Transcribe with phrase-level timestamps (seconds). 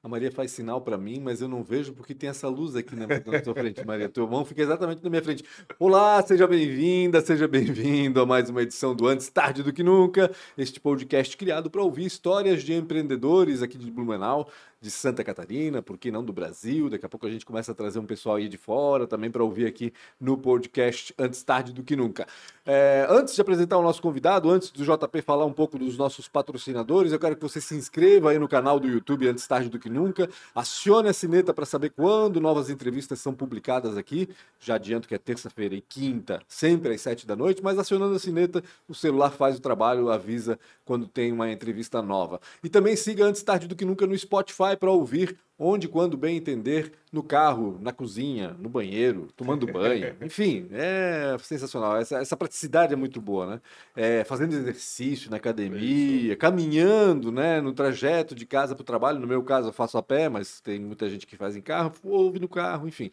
[0.00, 2.94] A Maria faz sinal para mim, mas eu não vejo porque tem essa luz aqui
[2.94, 4.08] na, na sua frente, Maria.
[4.08, 5.44] Tua mão fica exatamente na minha frente.
[5.76, 10.30] Olá, seja bem-vinda, seja bem-vindo a mais uma edição do Antes Tarde do Que Nunca,
[10.56, 14.48] este podcast criado para ouvir histórias de empreendedores aqui de Blumenau,
[14.80, 16.88] de Santa Catarina, por que não do Brasil?
[16.88, 19.42] Daqui a pouco a gente começa a trazer um pessoal aí de fora também para
[19.42, 22.26] ouvir aqui no podcast Antes Tarde do Que Nunca.
[22.64, 26.28] É, antes de apresentar o nosso convidado, antes do JP falar um pouco dos nossos
[26.28, 29.78] patrocinadores, eu quero que você se inscreva aí no canal do YouTube Antes Tarde do
[29.78, 34.28] Que Nunca, acione a sineta para saber quando novas entrevistas são publicadas aqui.
[34.60, 38.18] Já adianto que é terça-feira e quinta, sempre às sete da noite, mas acionando a
[38.18, 42.40] sineta, o celular faz o trabalho, avisa quando tem uma entrevista nova.
[42.62, 46.36] E também siga Antes Tarde do Que Nunca no Spotify para ouvir onde, quando bem
[46.36, 50.14] entender, no carro, na cozinha, no banheiro, tomando banho.
[50.22, 51.96] Enfim, é sensacional.
[51.96, 53.60] Essa, essa praticidade é muito boa, né?
[53.96, 57.60] É, fazendo exercício na academia, caminhando, né?
[57.60, 59.18] No trajeto de casa para o trabalho.
[59.18, 61.92] No meu caso, eu faço a pé, mas tem muita gente que faz em carro,
[62.04, 63.10] ouve no carro, enfim.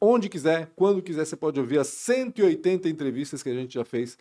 [0.00, 4.18] Onde quiser, quando quiser, você pode ouvir as 180 entrevistas que a gente já fez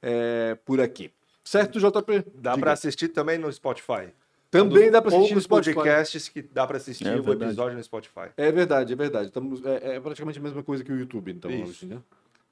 [0.00, 1.10] é, por aqui.
[1.42, 2.24] Certo, JP?
[2.36, 4.12] Dá para assistir também no Spotify.
[4.58, 5.74] Também um dá para assistir no Spotify.
[5.74, 8.30] podcasts que dá para assistir é, o episódio no Spotify.
[8.36, 9.26] É verdade, é verdade.
[9.26, 11.98] Estamos, é, é, praticamente a mesma coisa que o YouTube, então, hoje, né?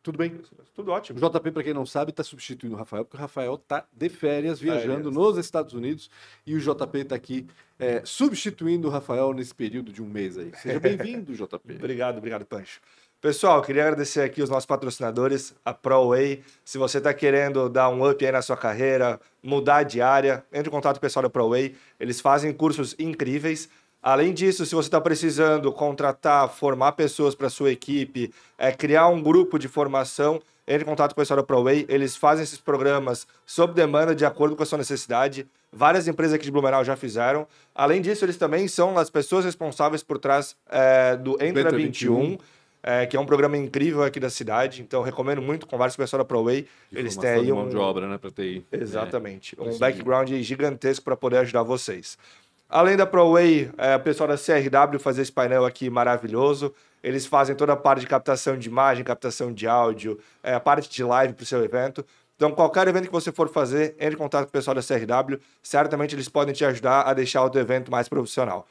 [0.02, 0.36] Tudo bem?
[0.74, 1.16] Tudo ótimo.
[1.16, 4.08] O JP, para quem não sabe, está substituindo o Rafael, porque o Rafael está de
[4.08, 5.14] férias, viajando férias.
[5.14, 6.10] nos Estados Unidos,
[6.44, 7.46] e o JP está aqui
[7.78, 10.50] é, substituindo o Rafael nesse período de um mês aí.
[10.56, 11.74] Seja bem-vindo, JP.
[11.76, 12.80] obrigado, obrigado, Pancho.
[13.22, 16.42] Pessoal, queria agradecer aqui os nossos patrocinadores, a ProWay.
[16.64, 20.68] Se você está querendo dar um up aí na sua carreira, mudar de área, entre
[20.68, 21.72] em contato com o pessoal da ProWay.
[22.00, 23.68] Eles fazem cursos incríveis.
[24.02, 29.22] Além disso, se você está precisando contratar, formar pessoas para sua equipe, é, criar um
[29.22, 31.86] grupo de formação, entre em contato com o pessoal da ProWay.
[31.88, 35.46] Eles fazem esses programas sob demanda, de acordo com a sua necessidade.
[35.72, 37.46] Várias empresas aqui de Blumenau já fizeram.
[37.72, 42.20] Além disso, eles também são as pessoas responsáveis por trás é, do Entra, 21.
[42.20, 42.38] 21
[42.82, 44.82] é, que é um programa incrível aqui da cidade.
[44.82, 45.66] Então, recomendo muito.
[45.66, 46.66] Converse com o pessoal da ProWay.
[46.92, 47.56] Eles têm aí um.
[47.56, 48.64] mão de obra, né, para TI.
[48.72, 49.56] Exatamente.
[49.58, 52.18] É, um background gigantesco para poder ajudar vocês.
[52.68, 56.74] Além da ProWay, é, o pessoal da CRW fazer esse painel aqui maravilhoso.
[57.02, 60.88] Eles fazem toda a parte de captação de imagem, captação de áudio, é, a parte
[60.88, 62.04] de live para o seu evento.
[62.36, 65.38] Então, qualquer evento que você for fazer, entre em contato com o pessoal da CRW.
[65.62, 68.66] Certamente eles podem te ajudar a deixar o teu evento mais profissional.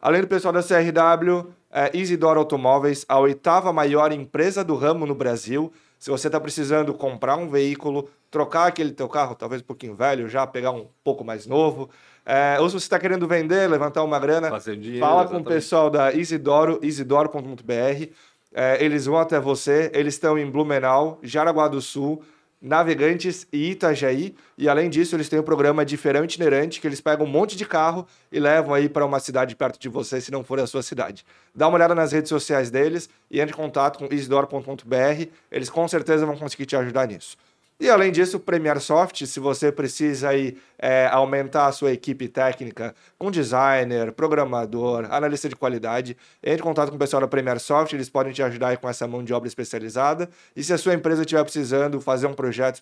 [0.00, 5.14] Além do pessoal da CRW, é, Isidoro Automóveis, a oitava maior empresa do ramo no
[5.14, 5.72] Brasil.
[5.98, 10.28] Se você está precisando comprar um veículo, trocar aquele teu carro, talvez um pouquinho velho,
[10.28, 11.88] já pegar um pouco mais novo,
[12.24, 15.44] é, ou se você está querendo vender, levantar uma grana, dinheiro, fala exatamente.
[15.44, 18.12] com o pessoal da Isidoro, isidoro.br.
[18.52, 22.22] É, eles vão até você, eles estão em Blumenau, Jaraguá do Sul,
[22.60, 24.34] Navegantes e Itajaí.
[24.56, 27.56] E além disso, eles têm um programa de feirão itinerante que eles pegam um monte
[27.56, 30.66] de carro e levam aí para uma cidade perto de você, se não for a
[30.66, 31.24] sua cidade.
[31.54, 35.28] Dá uma olhada nas redes sociais deles e entre em contato com isidoro.br.
[35.50, 37.36] Eles com certeza vão conseguir te ajudar nisso.
[37.78, 42.26] E além disso, o Premiere Soft, se você precisa aí, é, aumentar a sua equipe
[42.26, 47.60] técnica com designer, programador, analista de qualidade, entre em contato com o pessoal da Premiere
[47.60, 50.30] Soft, eles podem te ajudar aí com essa mão de obra especializada.
[50.56, 52.80] E se a sua empresa estiver precisando fazer um projeto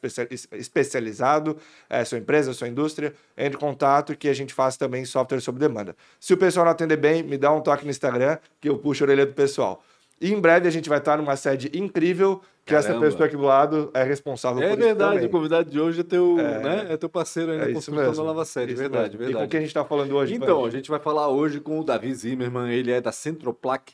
[0.53, 1.57] especializado,
[1.91, 5.59] é, sua empresa, sua indústria, entre em contato que a gente faz também software sob
[5.59, 5.97] demanda.
[6.21, 9.03] Se o pessoal não atender bem, me dá um toque no Instagram que eu puxo
[9.03, 9.83] a orelha do pessoal.
[10.21, 12.89] E em breve a gente vai estar numa sede incrível, que Caramba.
[12.89, 15.03] essa pessoa aqui do lado é responsável é por verdade, isso.
[15.03, 17.65] É verdade, o convidado de hoje é teu, é, né, é teu parceiro aí na
[17.65, 18.73] é construção da nova sede.
[18.73, 19.39] Isso verdade, verdade.
[19.39, 20.35] E com quem a gente está falando hoje?
[20.35, 23.93] Então, a gente vai falar hoje com o Davi Zimmermann, ele é da Centroplac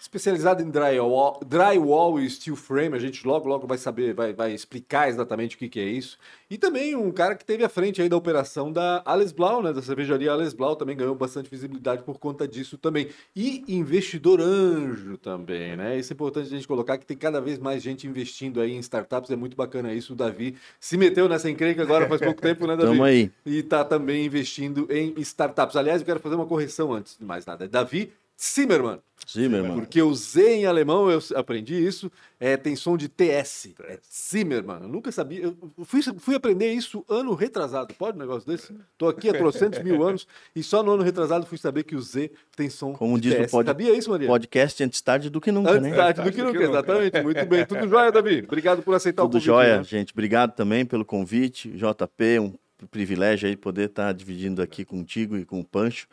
[0.00, 2.96] especializado em drywall, drywall e steel frame.
[2.96, 6.18] A gente logo, logo vai saber, vai, vai explicar exatamente o que, que é isso.
[6.50, 9.72] E também um cara que teve à frente aí da operação da Alice Blau, né?
[9.72, 13.08] Da cervejaria Alice Blau, também ganhou bastante visibilidade por conta disso também.
[13.34, 15.98] E investidor anjo também, né?
[15.98, 18.78] Isso é importante a gente colocar que tem cada vez mais gente investindo aí em
[18.78, 19.30] startups.
[19.30, 20.12] É muito bacana isso.
[20.12, 22.88] O Davi se meteu nessa encrenca agora faz pouco tempo, né, Davi?
[22.92, 23.30] Tamo aí.
[23.44, 25.76] E tá também investindo em startups.
[25.76, 27.64] Aliás, eu quero fazer uma correção antes de mais nada.
[27.64, 29.00] É Davi Zimmermann.
[29.28, 29.74] Zimmermann.
[29.74, 33.74] Porque o Z em alemão, eu aprendi isso, é, tem som de TS.
[33.84, 34.82] É Zimmermann.
[34.82, 35.42] Eu nunca sabia.
[35.42, 37.92] Eu fui, fui aprender isso ano retrasado.
[37.94, 38.72] Pode um negócio desse?
[38.92, 42.00] Estou aqui há trocentos mil anos e só no ano retrasado fui saber que o
[42.00, 43.50] Z tem som Como de diz TS.
[43.50, 43.66] Pod...
[43.66, 44.28] Sabia isso, Maria?
[44.28, 45.88] Podcast antes tarde do que nunca, antes né?
[45.88, 47.22] Antes tarde do que, nunca, exatamente.
[47.22, 47.66] Muito bem.
[47.66, 48.44] Tudo jóia, Davi?
[48.46, 49.46] Obrigado por aceitar Tudo o convite.
[49.46, 49.84] Tudo jóia, né?
[49.84, 50.12] gente.
[50.12, 51.70] Obrigado também pelo convite.
[51.70, 52.54] JP, um
[52.90, 56.06] privilégio aí poder estar dividindo aqui contigo e com o Pancho.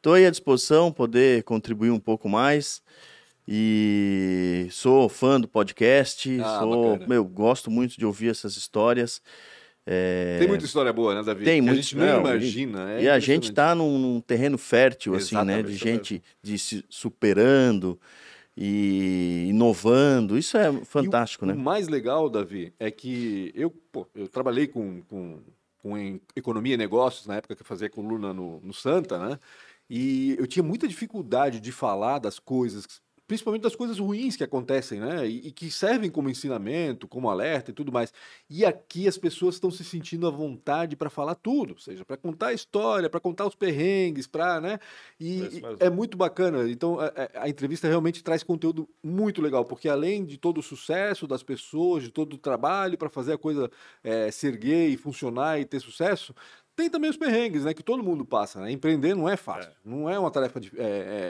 [0.00, 2.82] Estou aí à disposição, poder contribuir um pouco mais.
[3.46, 9.20] E sou fã do podcast, ah, sou, meu, gosto muito de ouvir essas histórias.
[9.84, 10.38] É...
[10.38, 11.44] Tem muita história boa, né, Davi?
[11.44, 12.92] Tem a gente não, não, imagina.
[12.92, 15.42] É e a gente está num, num terreno fértil, assim, né?
[15.42, 18.00] Exatamente, De gente de se superando
[18.56, 20.38] e inovando.
[20.38, 21.52] Isso é fantástico, o, né?
[21.52, 25.40] O mais legal, Davi, é que eu, pô, eu trabalhei com, com,
[25.76, 29.38] com economia e negócios na época que eu fazia coluna no, no Santa, né?
[29.90, 32.86] E eu tinha muita dificuldade de falar das coisas,
[33.26, 35.26] principalmente das coisas ruins que acontecem, né?
[35.28, 38.12] E, e que servem como ensinamento, como alerta e tudo mais.
[38.48, 42.16] E aqui as pessoas estão se sentindo à vontade para falar tudo, ou seja, para
[42.16, 44.78] contar a história, para contar os perrengues, para, né?
[45.18, 45.46] E É
[45.80, 46.68] e é muito bacana.
[46.70, 50.62] Então, a, a- a entrevista realmente traz conteúdo muito legal, porque além de todo o
[50.62, 53.70] sucesso das pessoas, de todo o trabalho para fazer a coisa
[54.02, 56.34] eh, se erguer e funcionar e ter sucesso,
[56.76, 57.74] tem também os perrengues, né?
[57.74, 58.60] Que todo mundo passa.
[58.60, 58.72] Né?
[58.72, 60.82] Empreender não é fácil, não é uma tarefa de- é-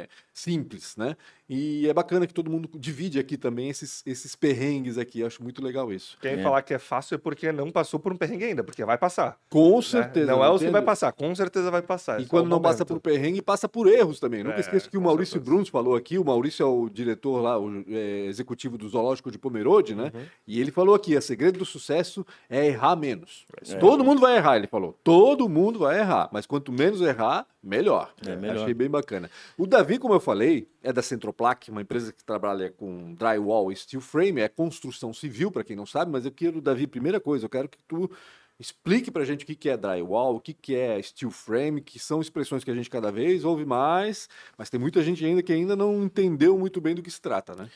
[0.05, 1.17] é simples, né?
[1.53, 5.19] E é bacana que todo mundo divide aqui também esses, esses perrengues aqui.
[5.19, 6.17] Eu acho muito legal isso.
[6.23, 6.43] Quem É.
[6.45, 9.37] falar que é fácil é porque não passou por um perrengue ainda, porque vai passar.
[9.51, 9.83] Com né?
[9.83, 10.31] certeza.
[10.31, 12.21] Não é o que vai passar, com certeza vai passar.
[12.21, 14.45] é E só quando não passa por perrengue, passa por erros também.
[14.45, 15.51] Nunca É, esqueça que o Maurício certeza.
[15.51, 16.19] Bruns falou aqui.
[16.19, 20.13] O Maurício é o diretor lá, o é, executivo do Zoológico de Pomerode, né?
[20.15, 20.23] Uhum.
[20.47, 23.45] E ele falou aqui: o segredo do sucesso é errar menos.
[23.61, 24.97] isso Todo mundo vai errar, ele falou.
[25.03, 26.29] Todo mundo vai errar.
[26.33, 28.13] Mas quanto menos errar, melhor.
[28.25, 28.63] É, melhor.
[28.63, 29.29] Achei bem bacana.
[29.59, 31.03] O Davi, como eu falei, é da
[31.41, 35.75] Centroplac, uma empresa que trabalha com drywall e steel frame, é construção civil, para quem
[35.75, 38.11] não sabe, mas eu quero, Davi, primeira coisa, eu quero que tu
[38.59, 42.63] explique pra gente o que é drywall, o que é steel frame, que são expressões
[42.63, 44.29] que a gente cada vez ouve mais,
[44.59, 47.55] mas tem muita gente ainda que ainda não entendeu muito bem do que se trata,
[47.55, 47.71] né?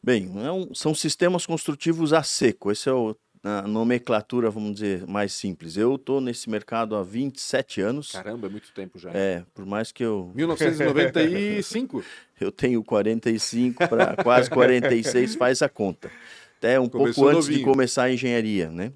[0.00, 2.70] Bem, é são sistemas construtivos a seco.
[2.70, 5.76] Esse é o, a nomenclatura, vamos dizer, mais simples.
[5.76, 8.12] Eu estou nesse mercado há 27 anos.
[8.12, 9.10] Caramba, é muito tempo já.
[9.12, 12.04] É, por mais que eu, 1995?
[12.40, 16.10] eu tenho 45 para quase 46, faz a conta.
[16.58, 17.68] Até um Começou pouco antes de novinho.
[17.68, 18.92] começar a engenharia, né?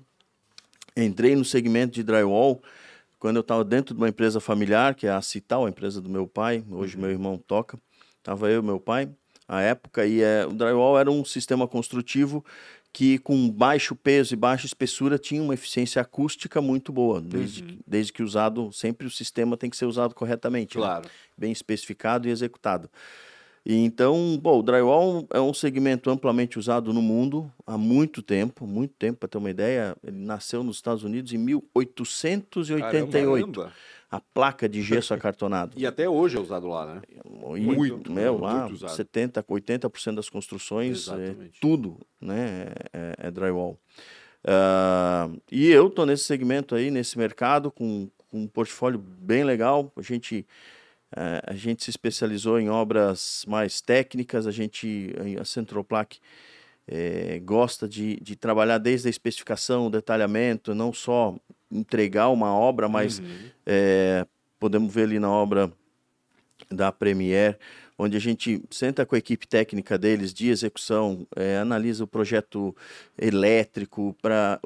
[0.96, 2.60] Entrei no segmento de drywall
[3.18, 6.10] quando eu estava dentro de uma empresa familiar, que é a Cital, a empresa do
[6.10, 6.64] meu pai.
[6.68, 7.78] Hoje meu irmão toca.
[8.18, 9.08] Estava eu e meu pai,
[9.48, 12.44] à época, e é, o drywall era um sistema construtivo
[12.92, 17.78] que com baixo peso e baixa espessura tinha uma eficiência acústica muito boa, desde, que,
[17.86, 20.76] desde que usado, sempre o sistema tem que ser usado corretamente.
[20.76, 20.84] né?
[20.84, 21.08] Claro.
[21.36, 22.90] bem especificado e executado.
[23.64, 28.66] E então, bom, o drywall é um segmento amplamente usado no mundo há muito tempo,
[28.66, 29.96] muito tempo, para ter uma ideia.
[30.04, 33.52] Ele nasceu nos Estados Unidos em 1888.
[33.52, 33.72] Caramba.
[34.10, 35.74] A placa de gesso acartonado.
[35.76, 37.02] E até hoje é usado lá, né?
[37.14, 37.20] E,
[37.60, 38.92] Muito, meu, muito lá, usado.
[38.92, 43.78] 70, 80% das construções, é, tudo, né, é, é drywall.
[44.44, 49.90] Ah, e eu tô nesse segmento aí, nesse mercado, com, com um portfólio bem legal.
[49.96, 50.46] A gente,
[51.46, 56.18] a gente se especializou em obras mais técnicas, a gente, a Centroplac,
[56.88, 61.36] eh, gosta de, de trabalhar desde a especificação, o detalhamento, não só
[61.70, 63.24] entregar uma obra, mas Uhum.
[63.64, 64.26] é,
[64.58, 65.72] podemos ver ali na obra
[66.70, 67.58] da Premier,
[67.98, 72.74] onde a gente senta com a equipe técnica deles de execução, é, analisa o projeto
[73.18, 74.58] elétrico para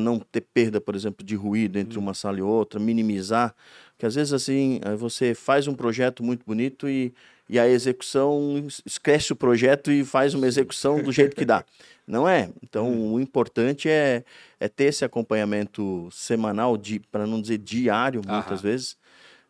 [0.00, 3.54] não ter perda, por exemplo, de ruído entre uma sala e outra, minimizar.
[3.92, 7.12] Porque às vezes assim, eh, você faz um projeto muito bonito e,
[7.48, 11.64] e a execução es- esquece o projeto e faz uma execução do jeito que dá.
[12.06, 12.50] Não é?
[12.62, 14.24] Então, o importante é,
[14.60, 16.76] é ter esse acompanhamento semanal,
[17.10, 18.70] para não dizer diário, muitas Aham.
[18.70, 18.96] vezes.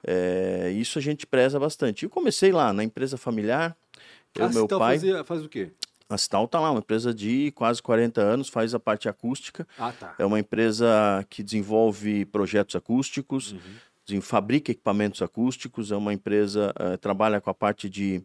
[0.06, 2.04] É, isso a gente preza bastante.
[2.04, 3.76] Eu comecei lá na empresa familiar,
[4.34, 4.96] eu Ah, meu então pai.
[4.96, 5.70] fazia- faz o quê?
[6.08, 9.66] A Cital está lá, uma empresa de quase 40 anos, faz a parte acústica.
[9.78, 10.14] Ah, tá.
[10.18, 10.86] É uma empresa
[11.28, 13.54] que desenvolve projetos acústicos,
[14.10, 14.20] Uhum.
[14.22, 18.22] fabrica equipamentos acústicos, é uma empresa eh, trabalha com a parte de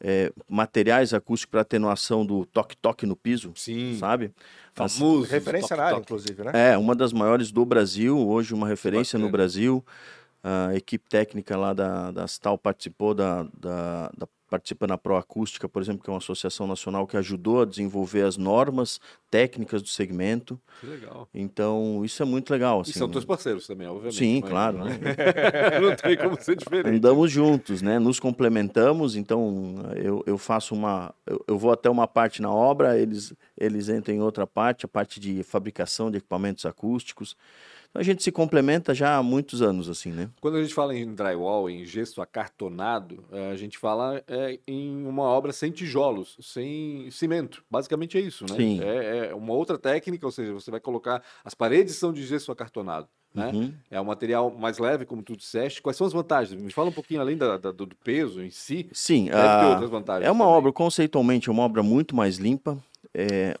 [0.00, 3.96] eh, materiais acústicos para atenuação do toque-toque no piso, Sim.
[4.00, 4.32] sabe?
[4.76, 5.30] As- Famoso.
[5.30, 6.72] Referência na área, inclusive, né?
[6.72, 9.30] é, uma das maiores do Brasil, hoje uma referência no.
[9.30, 9.84] Brasil.
[10.42, 15.80] A equipe técnica lá da, da Stal participou da, da, da participa na Proacústica, por
[15.80, 20.60] exemplo, que é uma associação nacional que ajudou a desenvolver as normas técnicas do segmento.
[20.78, 21.26] Que legal.
[21.32, 22.80] Então, isso é muito legal.
[22.80, 24.14] E Assim, são teus parceiros também, obviamente.
[24.18, 24.84] Sim, mas- claro.
[24.84, 24.90] Né?
[25.80, 26.96] Não tem como ser diferente.
[26.96, 27.98] Andamos juntos, né?
[27.98, 31.14] Nos complementamos, então eu, eu faço uma.
[31.26, 34.88] Eu, eu vou até uma parte na obra, eles, eles entram em outra parte, a
[34.88, 37.34] parte de fabricação de equipamentos acústicos.
[37.94, 40.30] A gente se complementa já há muitos anos, assim, né?
[40.40, 45.04] Quando a gente fala em drywall, em gesso acartonado, eh, a gente fala eh, em
[45.04, 47.62] uma obra sem tijolos, sem cimento.
[47.70, 48.56] Basicamente é isso, né?
[48.56, 48.80] Sim.
[48.82, 51.22] É, é uma outra técnica, ou seja, você vai colocar.
[51.44, 53.08] As paredes são de gesso acartonado.
[53.34, 53.50] Né?
[53.54, 53.72] Uhum.
[53.90, 55.80] É um material mais leve, como tu disseste.
[55.80, 56.60] Quais são as vantagens?
[56.60, 58.88] Me fala um pouquinho além da- da- do peso em si.
[58.92, 59.34] Sim, a-
[60.20, 60.58] é uma também.
[60.58, 62.76] obra, conceitualmente, é uma obra muito mais limpa.
[63.14, 63.56] É,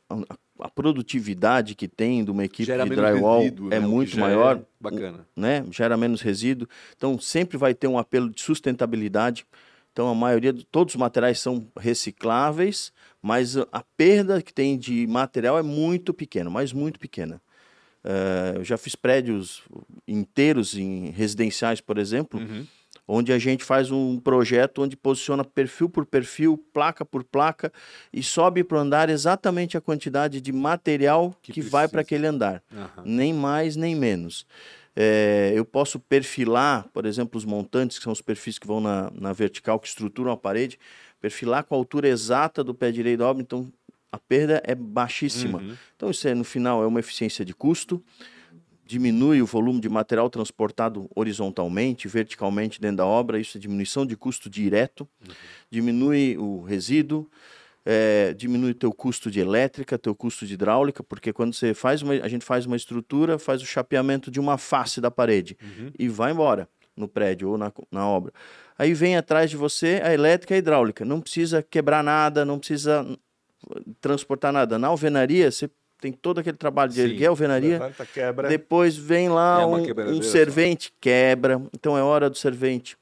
[0.66, 3.86] a, produtividade que tem de uma equipe Gera de drywall resíduo, é né?
[3.86, 5.26] Muito já maior, é bacana.
[5.36, 5.64] né?
[5.70, 6.68] Gera menos resíduo.
[6.96, 9.46] Então sempre vai ter um apelo de sustentabilidade.
[9.92, 15.06] Então a maioria de todos os materiais são recicláveis, mas a perda que tem de
[15.06, 17.40] material é muito pequena, mas muito pequena.
[18.04, 19.62] Eh, eu já fiz prédios
[20.08, 22.66] inteiros em residenciais, por exemplo, Uhum.
[23.06, 27.72] Onde a gente faz um projeto onde posiciona perfil por perfil, placa por placa
[28.12, 32.26] e sobe para o andar exatamente a quantidade de material Que que, vai para aquele
[32.26, 33.02] andar, Aham.
[33.04, 34.46] nem mais nem menos.
[34.94, 39.10] É, eu posso perfilar, por exemplo, os montantes, que são os perfis que vão na,
[39.14, 40.78] na vertical, que estruturam a parede,
[41.20, 43.72] perfilar com a altura exata do pé direito da obra, então
[44.10, 45.58] a perda é baixíssima.
[45.58, 45.76] Uhum.
[45.96, 48.02] Então, isso é, no final é uma eficiência de custo,
[48.84, 54.16] diminui o volume de material transportado horizontalmente, verticalmente dentro da obra, isso é diminuição de
[54.16, 55.08] custo direto,
[55.70, 57.28] diminui o resíduo,
[57.84, 62.14] é, diminui teu custo de elétrica, teu custo de hidráulica, porque quando você faz uma,
[62.14, 65.56] a gente faz uma estrutura, faz o chapeamento de uma face da parede
[65.98, 68.32] e vai embora no prédio ou na, na obra.
[68.78, 71.04] Aí vem atrás de você a elétrica e a hidráulica.
[71.04, 73.06] Não precisa quebrar nada, não precisa
[74.00, 74.78] transportar nada.
[74.78, 75.70] Na alvenaria, você
[76.02, 77.02] tem todo aquele trabalho de Sim.
[77.02, 78.48] erguer a alvenaria, Levanta, quebra.
[78.48, 80.30] depois vem lá É um, um só.
[80.32, 81.62] servente, quebra.
[81.72, 82.96] Então é hora do servente.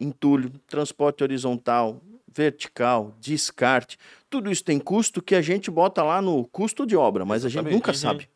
[0.00, 2.02] Entulho, transporte horizontal,
[2.34, 3.96] vertical, descarte.
[4.28, 7.48] Tudo isso tem custo que a gente bota lá no custo de obra, mas a
[7.48, 7.96] gente nunca Uhum.
[7.96, 8.28] sabe.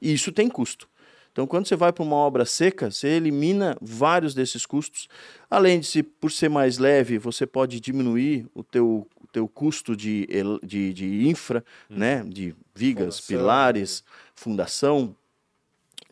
[0.00, 0.88] E isso tem custo.
[1.30, 5.06] Então, quando você vai para uma obra seca, você elimina vários desses custos.
[5.50, 10.26] Além de, se, por ser mais leve, você pode diminuir o teu, teu custo de,
[10.62, 12.24] de, de infra, né?
[12.26, 13.36] de vigas, Fundação.
[13.36, 15.16] pilares, fundação.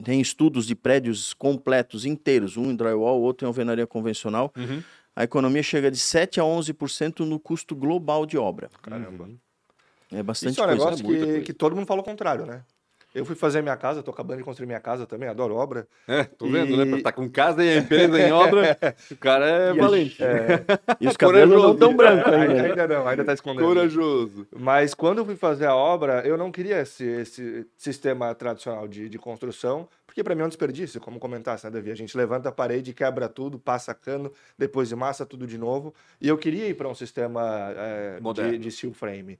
[0.04, 4.52] Tem estudos de prédios completos, inteiros, um em drywall, outro em alvenaria convencional.
[4.54, 4.82] Uhum.
[5.16, 8.68] A economia chega de 7 a 11% no custo global de obra.
[8.82, 9.30] Caramba.
[10.12, 10.84] É bastante Isso é um coisa.
[10.84, 11.40] negócio é que, coisa.
[11.40, 12.62] que todo mundo fala o contrário, né?
[13.14, 15.86] Eu fui fazer minha casa, tô acabando de construir minha casa também, adoro obra.
[16.08, 16.82] É, tô vendo, né?
[16.82, 18.76] E- Pra estar com casa e empresa em obra,
[19.10, 20.18] o cara é E valente.
[21.00, 22.62] E os cabelos não tão brancos ainda.
[22.62, 22.94] Ainda, né?
[22.96, 23.66] não, ainda tá escondendo.
[23.66, 24.46] Corajoso.
[24.56, 29.08] Mas quando eu fui fazer a obra, eu não queria esse, esse sistema tradicional de,
[29.08, 31.90] de construção, porque para mim é um desperdício, como comentasse, né, Davi?
[31.90, 35.92] A gente levanta a parede, quebra tudo, passa cano, depois de massa tudo de novo.
[36.20, 39.38] E eu queria ir para um sistema é, de, de steel frame.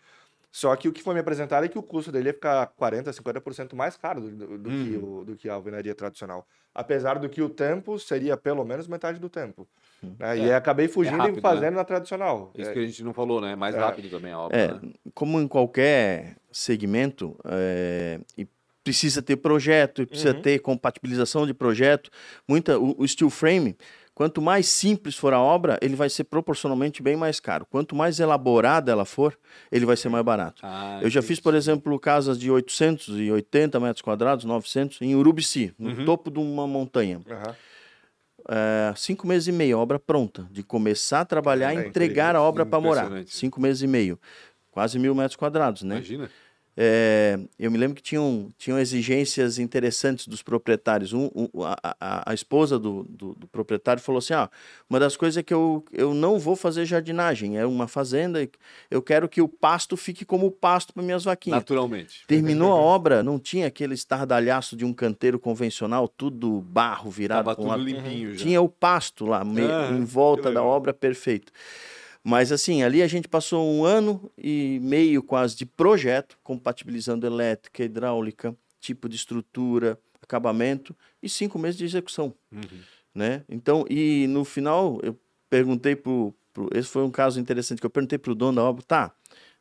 [0.56, 3.08] Só que o que foi me apresentado é que o custo dele ia ficar 40%,
[3.12, 5.18] 50% mais caro do, do, do que Uhum.
[5.18, 6.46] o, do que a alvenaria tradicional.
[6.72, 9.66] Apesar do que o tempo seria pelo menos metade do tempo.
[10.00, 10.38] né?
[10.38, 12.52] E É, aí acabei fugindo rápido, e fazendo na tradicional.
[12.54, 13.56] Isso É, que a gente não falou, né?
[13.56, 13.78] Mais É.
[13.80, 14.80] rápido também a obra, É, né?
[15.12, 18.46] como em qualquer segmento, é, e
[18.84, 20.42] precisa ter projeto, precisa Uhum.
[20.42, 22.10] ter compatibilização de projeto.
[22.46, 23.74] Muita, o, o steel frame,
[24.14, 27.66] quanto mais simples for a obra, ele vai ser proporcionalmente bem mais caro.
[27.68, 29.36] Quanto mais elaborada ela for,
[29.72, 30.60] ele vai ser mais barato.
[30.62, 35.90] Ah, Eu já fiz, por exemplo, casas de 880 metros quadrados, 900, em Urubici, no
[35.90, 36.04] Uhum.
[36.04, 37.20] topo de uma montanha.
[37.28, 37.54] aham.
[38.46, 40.46] É, cinco meses e meio, obra pronta.
[40.50, 43.10] De começar a trabalhar É e entregar a obra para morar.
[43.26, 44.20] Cinco meses e meio.
[44.70, 45.94] Quase mil metros quadrados, né?
[45.96, 46.30] Imagina.
[46.76, 51.12] É, eu me lembro que tinham, tinham exigências interessantes dos proprietários.
[51.12, 54.50] Um, um- a, a, esposa do, do, do proprietário falou assim: ah,
[54.90, 58.46] uma das coisas é que eu, eu não vou fazer jardinagem, é uma fazenda,
[58.90, 61.58] eu quero que o pasto fique como pasto para minhas vaquinhas.
[61.60, 62.24] Naturalmente.
[62.26, 67.56] Terminou a obra, não tinha aquele estardalhaço de um canteiro convencional, tudo barro virado Tava
[67.56, 67.82] tudo lado.
[67.84, 68.42] limpinho já.
[68.44, 71.52] Tinha o pasto lá, me- Ah, em volta da obra, perfeito.
[72.24, 77.84] Mas assim, ali a gente passou um ano e meio quase de projeto, compatibilizando elétrica,
[77.84, 82.34] hidráulica, tipo de estrutura, acabamento, e cinco meses de execução.
[82.50, 82.80] Uhum.
[83.14, 83.44] Né?
[83.46, 85.16] Então, e no final, eu
[85.50, 88.82] perguntei pro, pro- Esse foi um caso interessante que eu perguntei pro dono da obra,
[88.82, 89.14] tá,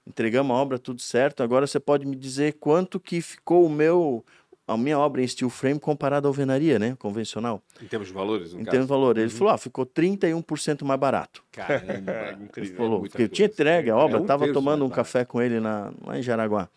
[0.08, 4.25] entregamos a obra, tudo certo, agora você pode me dizer quanto que ficou o meu.
[4.65, 6.96] A minha obra em steel frame comparada à alvenaria, né?
[6.98, 7.62] Convencional.
[7.82, 8.70] Em termos de valores, Em caso.
[8.72, 9.17] termos de valor.
[9.17, 11.43] Ele falou: ah, ficou 31% mais barato.
[11.51, 11.84] Caramba.
[12.12, 12.77] É Ele incrível.
[12.77, 14.89] falou, muita porque eu tinha entregue a É obra, um estava terço tomando mais um
[14.89, 14.96] barato.
[14.96, 16.70] café com ele na, lá em Jaraguá.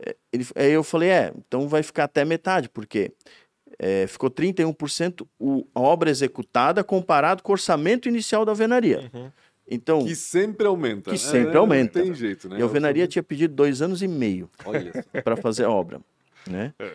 [0.00, 3.12] É, Ele, aí eu falei, é, então vai ficar até metade, porque
[3.78, 9.10] é, ficou 31% o, a obra executada comparado com o orçamento inicial da alvenaria.
[9.12, 9.30] Uhum.
[9.70, 11.10] Então, Que sempre aumenta.
[11.10, 11.16] Que né?
[11.18, 11.98] sempre aumenta.
[11.98, 12.56] Não tem jeito, né?
[12.58, 14.48] e a alvenaria tinha pedido dois anos e meio
[15.22, 16.00] para fazer a obra,
[16.46, 16.72] né?
[16.78, 16.90] É.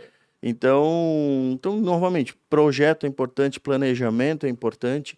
[0.45, 5.17] Então, então, normalmente, projeto é importante, planejamento é importante,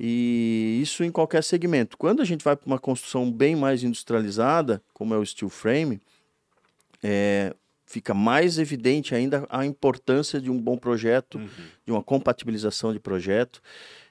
[0.00, 1.98] e isso em qualquer segmento.
[1.98, 6.00] Quando a gente vai para uma construção bem mais industrializada, como é o steel frame,
[7.02, 11.48] é, fica mais evidente ainda a importância de um bom projeto, Uhum.
[11.84, 13.60] de uma compatibilização de projeto.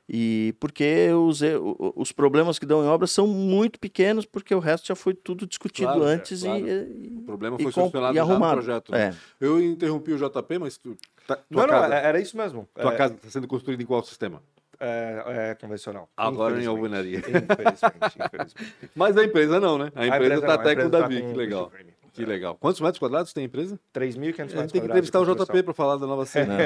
[0.10, 1.42] E porque os,
[1.96, 5.48] os problemas que dão em obra são muito pequenos, porque o resto já foi tudo
[5.48, 6.68] discutido Claro, é, antes claro.
[6.68, 8.92] e, O problema foi solucionado já no projeto.
[8.92, 9.10] né?
[9.10, 9.14] É.
[9.46, 12.68] Eu interrompi o JP, mas tu, tá, Não, não, casa, é- era isso mesmo.
[12.76, 14.42] tua é, casa está sendo construída em qual sistema?
[14.82, 16.10] é, é convencional.
[16.18, 17.20] Agora em alvenaria.
[17.20, 18.92] Infelizmente, infelizmente.
[18.96, 19.92] Mas a empresa não, né?
[19.96, 21.72] A empresa está não, até com o tá Davi, com que legal.
[22.14, 22.56] Que legal.
[22.60, 23.80] Quantos metros quadrados tem a empresa?
[23.94, 25.26] 3.500 A gente metros tem que quadrados entrevistar o.
[25.26, 26.58] JP para falar da nova cena.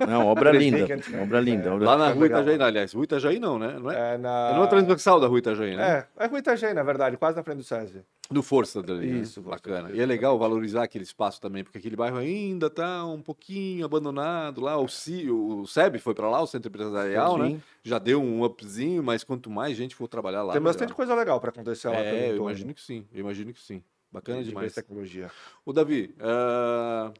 [0.00, 0.96] Não, não, obra Três linda.
[0.96, 1.22] né?
[1.22, 1.74] Obra linda.
[1.74, 2.42] obra- Lá na Rua legal.
[2.42, 2.92] Itajaí, aliás.
[2.92, 3.78] Rua Itajaí não, né?
[3.80, 4.14] Não é?
[4.14, 4.50] É, na...
[4.50, 6.06] É numa transversal da Rua Itajaí, né?
[6.18, 8.02] É, é Rua Itajaí, na verdade, quase na frente do SESI.
[8.30, 9.06] Do Força dali.
[9.06, 9.18] né?
[9.20, 9.56] Isso, Força.
[9.62, 9.90] Bacana.
[9.94, 14.60] E é legal valorizar aquele espaço também, porque aquele bairro ainda tá um pouquinho abandonado
[14.60, 14.76] lá.
[14.76, 17.48] O, C, o SEB foi para lá, o Centro Empresarial, né?
[17.50, 17.62] Sim.
[17.82, 20.52] Já deu um upzinho, mas quanto mais gente for trabalhar lá.
[20.52, 20.96] Tem bastante melhor.
[20.96, 23.06] coisa legal para acontecer lá É, eu imagino que sim.
[23.14, 23.82] Eu imagino que sim.
[24.10, 24.74] Bacana de demais.
[24.74, 25.30] tecnologia.
[25.64, 27.12] Ô, Davi, ah,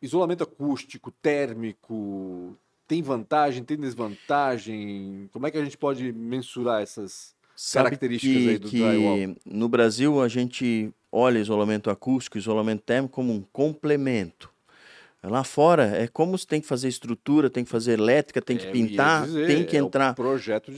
[0.00, 2.56] isolamento acústico, térmico,
[2.86, 5.28] tem vantagem, tem desvantagem?
[5.32, 9.36] Como é que a gente pode mensurar essas Sabe características que, aí do que drywall?
[9.44, 14.50] no Brasil a gente olha isolamento acústico, isolamento térmico como um complemento.
[15.22, 18.66] Lá fora é como se tem que fazer estrutura, tem que fazer elétrica, tem que
[18.66, 20.16] É, pintar, dizer, tem que é entrar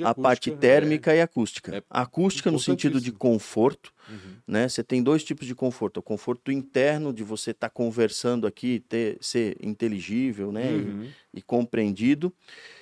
[0.05, 0.57] a parte é.
[0.57, 1.77] térmica e acústica.
[1.77, 4.39] é acústica no sentido de conforto, Uhum.
[4.47, 4.69] né?
[4.69, 5.99] Você tem dois tipos de conforto.
[5.99, 10.73] O conforto interno de você estar conversando aqui, ter, ser inteligível, né?
[10.73, 11.13] e- Uhum.
[11.35, 12.33] e compreendido,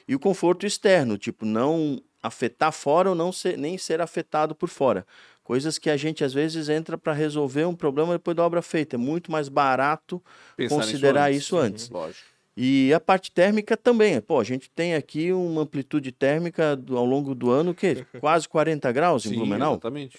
[0.08, 4.68] e o conforto externo, tipo, não afetar fora ou não ser, nem ser afetado por
[4.68, 5.06] fora.
[5.50, 8.94] Coisas que a gente às vezes entra para resolver um problema depois da obra feita.
[8.94, 10.22] É muito mais barato
[10.56, 11.42] Pensar considerar antes.
[11.42, 11.88] isso antes.
[11.90, 12.24] Lógico.
[12.56, 14.20] E a parte térmica também.
[14.20, 18.48] Pô, a gente tem aqui uma amplitude térmica do- ao longo do ano que quase
[18.48, 19.72] 40 graus em Sim, Blumenau.
[19.72, 20.18] exatamente.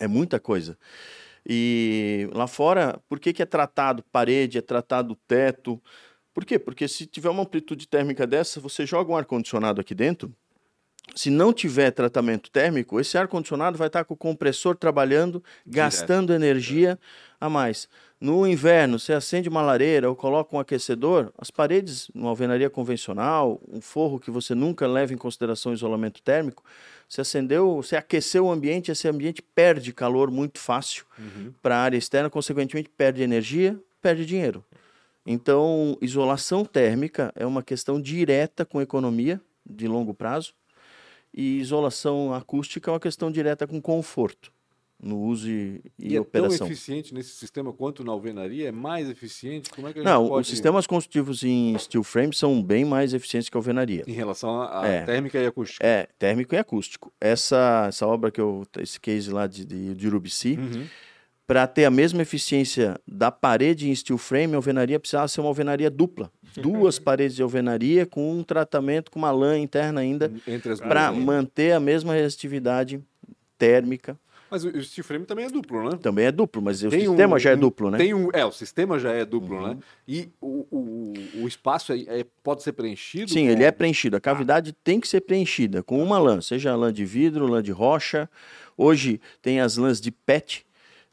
[0.00, 0.78] É muita coisa.
[1.46, 5.78] E lá fora, por que, que é tratado parede, é tratado teto?
[6.32, 6.58] Por quê?
[6.58, 10.34] Porque se tiver uma amplitude térmica dessa, você joga um ar-condicionado aqui dentro.
[11.14, 16.98] Se não tiver tratamento térmico, esse ar-condicionado vai estar com o compressor trabalhando, gastando energia
[17.40, 17.88] a mais.
[18.20, 23.60] No inverno, você acende uma lareira ou coloca um aquecedor, as paredes, numa alvenaria convencional,
[23.68, 26.64] um forro que você nunca leva em consideração isolamento térmico,
[27.08, 31.04] você acendeu, você aqueceu o ambiente, esse ambiente perde calor muito fácil
[31.62, 34.64] para a área externa, consequentemente perde energia, perde dinheiro.
[35.24, 40.52] Então, isolação térmica é uma questão direta com economia de longo prazo
[41.36, 44.50] e isolação acústica é uma questão direta com conforto
[44.98, 46.56] no uso e, e E, é operação.
[46.60, 48.68] tão eficiente nesse sistema quanto na alvenaria?
[48.68, 49.68] É mais eficiente?
[49.68, 50.40] Como é que a gente Não, pode...
[50.40, 54.04] os sistemas construtivos em steel frame são bem mais eficientes que a alvenaria.
[54.06, 55.04] Em relação à É.
[55.04, 55.86] térmica e acústica.
[55.86, 57.12] É, térmico e acústico.
[57.20, 58.64] Essa, essa obra que eu.
[58.80, 60.86] Esse case lá de, de, de Urubici, Uhum.
[61.46, 65.48] para ter a mesma eficiência da parede em steel frame, a alvenaria precisava ser uma
[65.48, 66.32] alvenaria dupla.
[66.60, 70.32] Duas paredes de alvenaria com um tratamento com uma lã interna ainda,
[70.78, 71.18] para né?
[71.20, 73.00] manter a mesma resistividade
[73.58, 74.18] térmica.
[74.50, 75.98] Mas o o steel frame também é duplo, né?
[76.00, 77.98] Também é duplo, mas o Tem sistema um- já é duplo, né?
[77.98, 79.68] Tem um, é, o sistema já é duplo, Uhum.
[79.70, 79.78] né?
[80.06, 83.28] E o, o, o espaço é, é- pode ser preenchido?
[83.32, 84.16] Sim, com- ele é preenchido.
[84.16, 87.72] A cavidade tem que ser preenchida com uma lã, seja lã de vidro, lã de
[87.72, 88.30] rocha.
[88.76, 90.64] Hoje tem as lãs de PET,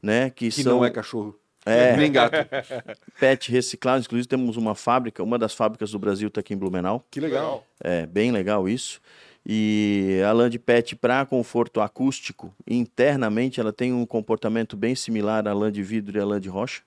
[0.02, 0.30] né?
[0.30, 1.36] Que, Que são não é cachorro.
[1.66, 1.96] É.
[1.96, 2.36] Nem gato.
[3.20, 4.06] PET reciclados.
[4.06, 7.04] Inclusive temos uma fábrica, uma das fábricas do Brasil está aqui em Blumenau.
[7.10, 7.66] Que legal.
[7.80, 9.02] É bem legal isso.
[9.46, 15.46] E a lã de PET para conforto acústico, internamente ela tem um comportamento bem similar
[15.48, 16.82] à lã de vidro e à lã de rocha.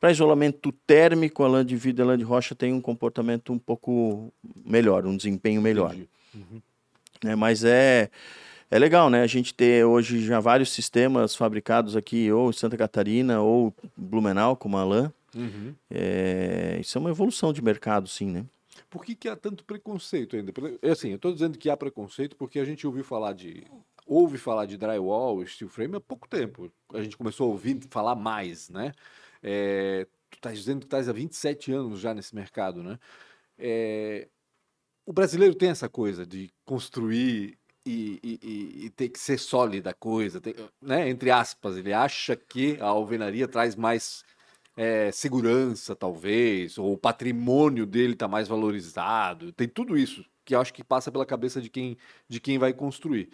[0.00, 3.52] Para isolamento térmico, a lã de vidro e a lã de rocha tem um comportamento
[3.52, 4.32] um pouco
[4.64, 5.94] melhor, um desempenho melhor.
[5.94, 6.08] Entendi.
[7.22, 7.36] né?
[7.36, 8.10] Mas é,
[8.70, 9.22] é legal, né?
[9.22, 14.56] A gente ter hoje já vários sistemas fabricados aqui, ou em Santa Catarina, ou Blumenau,
[14.56, 15.12] como a lã.
[15.34, 15.74] Uhum.
[15.90, 18.44] É, isso é uma evolução de mercado, sim, né?
[18.88, 20.52] Por que, que há tanto preconceito ainda?
[20.82, 23.64] É Assim, eu estou dizendo que há preconceito porque a gente ouviu falar de.
[24.06, 26.70] Ouve falar de drywall, steel frame há pouco tempo.
[26.92, 28.92] A gente começou a ouvir falar mais, né?
[29.42, 32.98] É, tu estás dizendo que estás há 27 anos já nesse mercado, né?
[33.56, 34.26] É,
[35.06, 39.94] o brasileiro tem essa coisa de construir e, e- e- ter que ser sólida a
[39.94, 40.40] coisa,
[40.80, 41.08] né?
[41.08, 44.24] Entre aspas, ele acha que a alvenaria traz mais
[44.76, 49.52] é, segurança, talvez, ou o patrimônio dele está mais valorizado.
[49.52, 51.96] Tem tudo isso que eu acho que passa pela cabeça de quem,
[52.28, 53.30] de quem vai construir.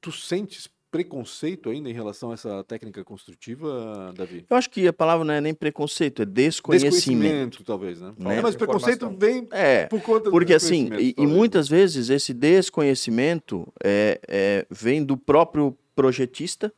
[0.00, 4.46] Tu sentes preconceito ainda em relação a essa técnica construtiva, Davi?
[4.48, 7.62] Eu acho que a palavra não é nem preconceito, é desconhecimento.
[7.62, 8.14] talvez, né?
[8.18, 8.38] Né?
[8.38, 11.36] É, mas preconceito vem É, por conta do porque assim, desconhecimento, e, e talvez.
[11.36, 16.72] muitas vezes esse desconhecimento é, é, vem do próprio projetista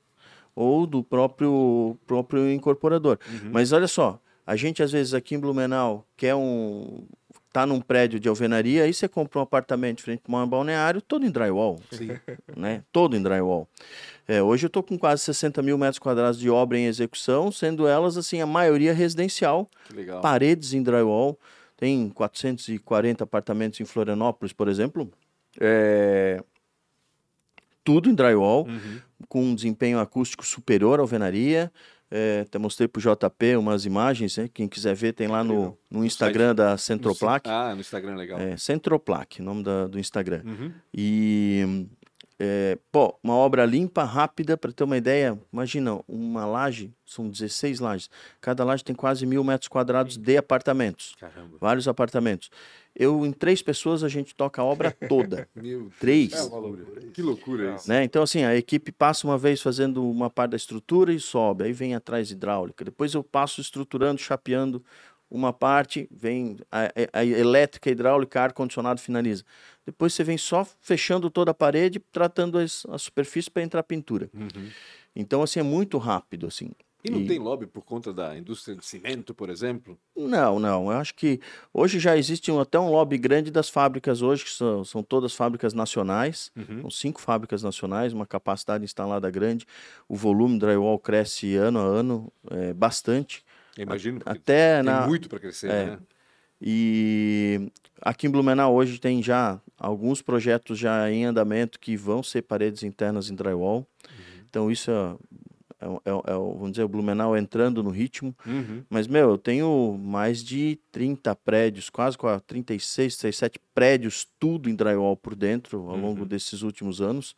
[0.55, 3.19] ou do próprio, próprio incorporador.
[3.29, 3.51] Uhum.
[3.53, 7.07] Mas olha só, a gente às vezes aqui em Blumenau quer um
[7.53, 11.25] tá num prédio de alvenaria, aí você compra um apartamento frente a um balneário, todo
[11.27, 11.81] em drywall.
[11.91, 12.11] Sim.
[12.57, 12.83] Né?
[12.93, 13.69] Todo em drywall.
[14.27, 17.87] É, hoje eu estou com quase 60 mil metros quadrados de obra em execução, sendo
[17.87, 20.21] elas, assim, a maioria residencial, Que legal.
[20.21, 21.39] paredes em drywall.
[21.77, 25.09] Tem 440 apartamentos em Florianópolis, por exemplo.
[25.61, 26.43] É,
[27.89, 28.99] Tudo em drywall, Uhum.
[29.29, 31.73] com um desempenho acústico superior à alvenaria.
[32.11, 34.49] É, até mostrei para o JP umas imagens, né?
[34.53, 37.47] quem quiser ver tem lá no, no Instagram da Centroplac.
[37.49, 38.39] Ah, no Instagram, legal.
[38.39, 40.43] É, Centroplac, nome da- do Instagram.
[40.45, 40.73] Uhum.
[40.95, 41.87] E,
[42.39, 47.81] é, pô, uma obra limpa, rápida, para ter uma ideia, imagina, uma laje, são 16
[47.81, 48.09] lajes,
[48.41, 51.57] cada laje tem quase mil metros quadrados de apartamentos, Caramba.
[51.61, 52.49] vários apartamentos.
[52.95, 55.49] Eu, em três pessoas, a gente toca a obra toda,
[56.01, 56.33] três.
[56.33, 57.11] É.
[57.13, 57.89] Que loucura isso.
[57.89, 58.03] Né?
[58.05, 61.73] Então, assim, a equipe passa uma vez fazendo uma parte da estrutura e sobe, aí
[61.73, 62.85] vem atrás hidráulica.
[62.85, 64.83] Depois eu passo estruturando, chapeando
[65.31, 69.45] uma parte, vem a, a- a elétrica, hidráulica, ar-condicionado finaliza.
[69.85, 74.31] Depois você vem só fechando toda a parede, tratando as, a superfície para entrar pintura.
[74.35, 74.69] Uhum.
[75.15, 76.71] Então, assim, é muito rápido, assim.
[77.05, 79.97] E não E- tem lobby por conta da indústria de cimento, por exemplo?
[80.17, 80.91] Não, não.
[80.91, 81.41] Eu acho que
[81.73, 85.33] hoje já existe um- até um lobby grande das fábricas hoje, que são, são todas
[85.33, 86.51] fábricas nacionais.
[86.57, 86.81] Uhum.
[86.83, 89.65] São cinco fábricas nacionais, uma capacidade instalada grande.
[90.09, 93.45] O volume drywall cresce ano a ano é, bastante.
[93.79, 95.07] Eu imagino, Até tem na.
[95.07, 95.87] muito para crescer, é.
[95.87, 95.99] né?
[96.61, 97.71] E
[98.03, 102.83] aqui em Blumenau hoje tem já alguns projetos já em andamento que vão ser paredes
[102.83, 103.87] internas em drywall.
[104.51, 105.15] Então isso é,
[105.81, 108.35] é, é- é o- vamos dizer, o Blumenau entrando no ritmo.
[108.45, 108.83] Uhum.
[108.91, 114.75] Mas, meu, eu tenho mais de 30 prédios, quase qua- 36, 37 prédios, tudo em
[114.75, 117.37] drywall por dentro, ao longo desses últimos anos.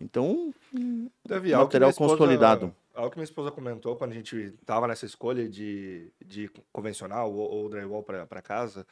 [0.00, 2.74] Então, que Material minha esposa- consolidado.
[2.98, 7.48] Algo que minha esposa comentou quando a gente estava nessa escolha de, de convencional ou,
[7.48, 8.84] ou drywall para casa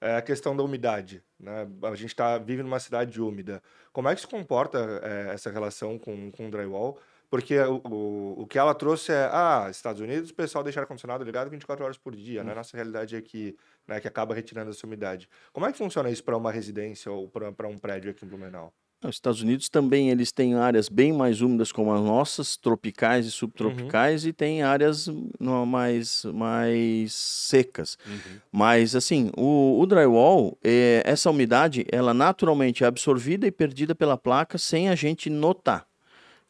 [0.00, 1.24] é a questão da umidade.
[1.40, 1.66] Né?
[1.82, 3.60] A gente tá, vive numa cidade úmida.
[3.92, 7.00] Como é que se comporta é, essa relação com, com o drywall?
[7.28, 11.24] Porque o, o, o que ela trouxe é, ah, Estados Unidos, o pessoal deixa ar-condicionado
[11.24, 12.54] ligado 24 horas por dia, né?
[12.54, 13.56] Nossa realidade aqui,
[13.88, 15.28] né, que acaba retirando essa umidade.
[15.52, 18.72] Como é que funciona isso para uma residência ou para um prédio aqui em Blumenau?
[19.04, 23.30] Os Estados Unidos também eles têm áreas bem mais úmidas como as nossas, tropicais e
[23.30, 25.08] subtropicais, e tem áreas
[25.38, 27.96] mais, mais secas.
[28.04, 28.40] Uhum.
[28.50, 34.16] Mas assim, o, o drywall, eh, essa umidade, ela naturalmente é absorvida e perdida pela
[34.16, 35.86] placa sem a gente notar.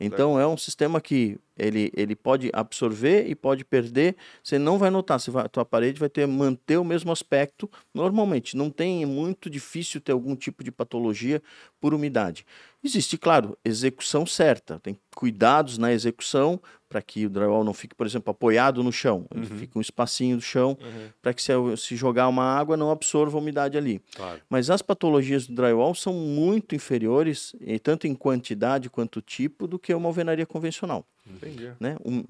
[0.00, 4.90] Então é um sistema que ele, ele pode absorver e pode perder, você não vai
[4.90, 8.56] notar, você vai, a tua parede vai ter manter o mesmo aspecto normalmente.
[8.56, 11.42] Não tem é muito difícil ter algum tipo de patologia
[11.80, 12.46] por umidade.
[12.82, 18.06] Existe, claro, execução certa, tem cuidados na execução para que o drywall não fique, por
[18.06, 20.76] exemplo, apoiado no chão, ele fica um espacinho do chão
[21.20, 24.00] para que se, se jogar uma água não absorva a umidade ali.
[24.14, 24.40] Claro.
[24.48, 29.78] Mas as patologias do drywall são muito inferiores, e tanto em quantidade quanto tipo, do
[29.78, 31.04] que uma alvenaria convencional.
[31.26, 31.72] Entendi.
[31.78, 31.96] Né?
[32.04, 32.24] Um-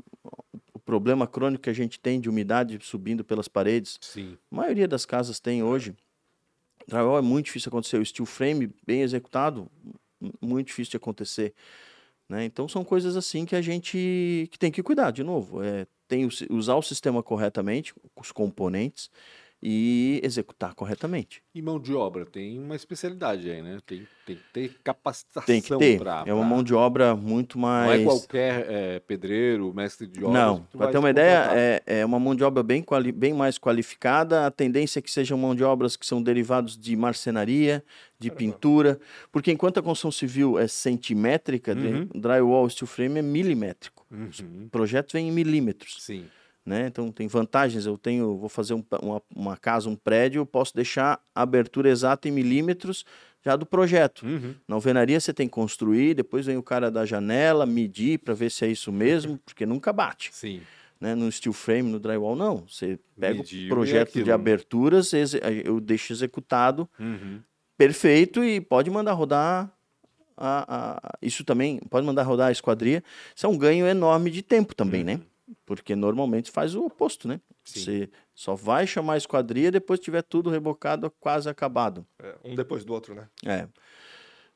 [0.75, 4.37] o problema crônico que a gente tem de umidade subindo pelas paredes, Sim.
[4.51, 5.94] a maioria das casas tem hoje.
[6.87, 7.99] Drywall é muito difícil acontecer.
[7.99, 9.71] O steel frame bem executado,
[10.40, 11.53] muito difícil de acontecer.
[12.29, 12.45] Né?
[12.45, 15.62] Então são coisas assim que a gente que tem que cuidar, de novo.
[15.62, 19.11] É, tem usar o sistema corretamente, os componentes,
[19.62, 21.42] e executar corretamente.
[21.55, 23.79] E mão de obra, tem uma especialidade aí, né?
[23.85, 25.99] Tem, tem que ter capacitação Tem que ter.
[25.99, 28.01] pra- é uma mão de obra muito Não mais.
[28.01, 30.33] é qualquer é, pedreiro, mestre de obra.
[30.38, 33.59] Não, para ter uma ideia, é, é uma mão de obra bem, quali- bem mais
[33.59, 34.47] qualificada.
[34.47, 37.83] A tendência é que sejam mão de obras que são derivados de marcenaria,
[38.21, 38.99] de pintura,
[39.33, 42.09] porque enquanto a construção civil é centimétrica, Uhum.
[42.14, 44.07] drywall, steel frame é milimétrico.
[44.11, 44.66] Uhum.
[44.66, 46.27] O projeto vem em milímetros, Sim.
[46.68, 46.87] Né?
[46.87, 47.87] Então tem vantagens.
[47.87, 51.88] Eu tenho, vou fazer um uma, uma casa, um prédio, eu posso deixar a abertura
[51.88, 53.04] exata em milímetros
[53.44, 54.26] já do projeto.
[54.26, 54.54] Uhum.
[54.68, 58.50] Na alvenaria você tem que construir, depois vem o cara da janela medir para ver
[58.50, 60.61] se é isso mesmo, porque nunca bate Sim.
[61.00, 62.64] né, no steel frame, no drywall, não.
[62.68, 65.12] Você pega Mediu o projeto aquilo, de aberturas,
[65.64, 67.40] eu deixo executado Uhum.
[67.76, 69.72] perfeito e pode mandar rodar.
[70.37, 73.02] A, a- isso também pode mandar rodar a esquadria.
[73.35, 75.20] Isso é um ganho enorme de tempo também, né?
[75.64, 77.40] Porque normalmente faz o oposto, né?
[77.64, 77.80] Sim.
[77.80, 82.06] Você só vai chamar a esquadria depois que tiver tudo rebocado, quase acabado.
[82.18, 83.28] É, um depois do outro, né?
[83.44, 83.68] É.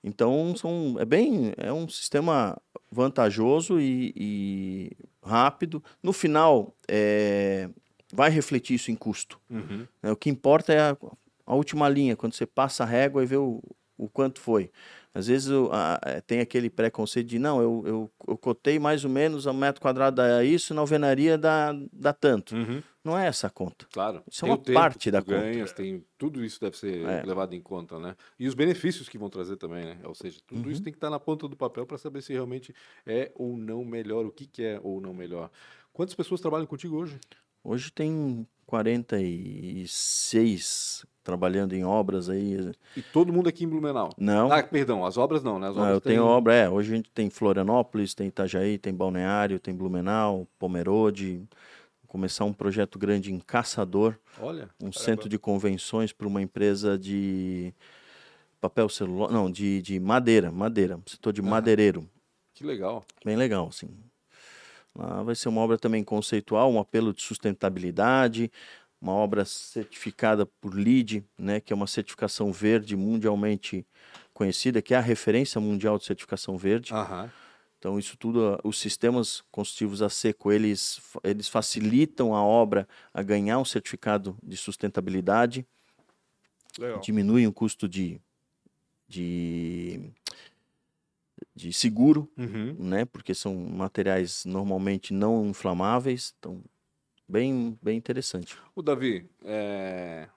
[0.04, 4.90] Então são, é bem, é um sistema vantajoso e, e
[5.22, 5.82] rápido.
[6.02, 7.70] No final, é,
[8.12, 9.40] vai refletir isso em custo.
[9.48, 9.86] Uhum.
[10.02, 10.10] né?
[10.10, 10.96] O que importa é a,
[11.46, 13.62] a última linha, quando você passa a régua e vê o,
[13.96, 14.70] o quanto foi.
[15.14, 19.10] Às vezes a, é, tem aquele preconceito de, não, eu, eu, eu cotei mais ou
[19.10, 22.54] menos um metro quadrado dá isso, na alvenaria dá, dá tanto.
[22.56, 22.82] Uhum.
[23.04, 23.86] Não é essa a conta.
[23.92, 24.22] Claro.
[24.30, 25.38] Isso é uma parte da conta.
[25.40, 27.22] ganhas, tem tudo isso deve ser É.
[27.24, 28.16] levado em conta, né?
[28.38, 29.98] E os benefícios que vão trazer também, né?
[30.04, 30.70] Ou seja, tudo Uhum.
[30.70, 33.84] isso tem que estar na ponta do papel para saber se realmente é ou não
[33.84, 35.50] melhor, o que, que é ou não melhor.
[35.92, 37.18] Quantas pessoas trabalham contigo hoje?
[37.64, 42.72] Hoje tem 46 trabalhando em obras aí.
[42.96, 44.10] E todo mundo aqui em Blumenau.
[44.18, 45.68] Não, Ah, perdão, as obras não, né?
[45.68, 46.68] Não, obras eu tenho tem- obra, é.
[46.68, 51.42] Hoje a gente tem Florianópolis, tem Itajaí, tem Balneário, tem Blumenau, Pomerode.
[52.08, 57.72] Começar um projeto grande em Caçador, Olha, um centro de convenções para uma empresa de
[58.60, 62.06] papel celular, não, de, de madeira, madeira, setor de madeireiro.
[62.52, 63.02] que legal.
[63.24, 63.88] Bem legal, sim.
[64.94, 68.50] Lá vai ser uma obra também conceitual, um apelo de sustentabilidade,
[69.00, 73.86] uma obra certificada por LEED, né, que é uma certificação verde mundialmente
[74.32, 76.92] conhecida, que é a referência mundial de certificação verde.
[76.92, 77.30] Aham.
[77.82, 83.24] Então, isso tudo, ah, os sistemas construtivos a seco, eles, eles facilitam a obra a
[83.24, 85.66] ganhar um certificado de sustentabilidade,
[86.78, 87.00] Legal.
[87.00, 88.20] diminuem o custo de,
[89.08, 90.12] de,
[91.54, 92.74] de seguro, Uhum.
[92.78, 93.04] né?
[93.04, 96.62] Porque são materiais normalmente não inflamáveis, então
[97.28, 98.56] bem, bem interessante.
[98.74, 100.28] O Davi, é,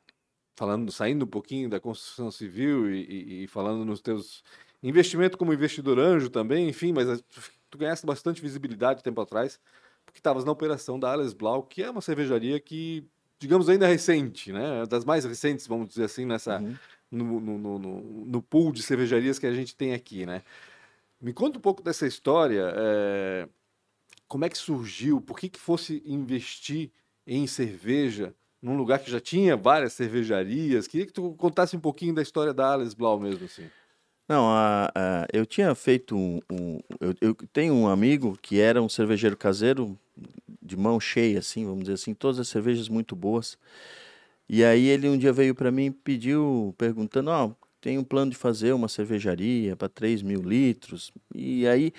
[0.56, 4.43] falando, saindo um pouquinho da construção civil e, e- e falando nos teus
[4.84, 7.19] investimentos como investidor anjo também, enfim, mas a-
[7.69, 9.60] tu ganhaste bastante visibilidade tempo atrás,
[10.06, 13.06] porque estavas na operação da Alles Blau, que é uma cervejaria que,
[13.39, 14.86] digamos, ainda é recente, né?
[14.88, 16.75] Das mais recentes, vamos dizer assim, nessa, Uhum.
[17.12, 20.43] no, no, no, no- no pool de cervejarias que a gente tem aqui, né?
[21.25, 22.71] Me conta um pouco dessa história.
[22.77, 23.47] é,
[24.27, 25.19] Como é que surgiu?
[25.19, 26.91] Por que que fosse investir
[27.25, 30.88] em cerveja num lugar que já tinha várias cervejarias?
[30.88, 33.67] Queria que tu contasse um pouquinho da história da Alice Blau mesmo, assim.
[34.29, 38.79] Não, a, a- eu tinha feito um, um- eu, eu tenho um amigo que era
[38.79, 39.97] um cervejeiro caseiro
[40.61, 43.57] de mão cheia, assim, vamos dizer assim, todas as cervejas muito boas.
[44.47, 47.51] E aí ele um dia veio para mim e pediu, perguntando, ó,
[47.86, 51.12] tem um plano de fazer uma cervejaria para 3 mil litros.
[51.36, 51.93] E aí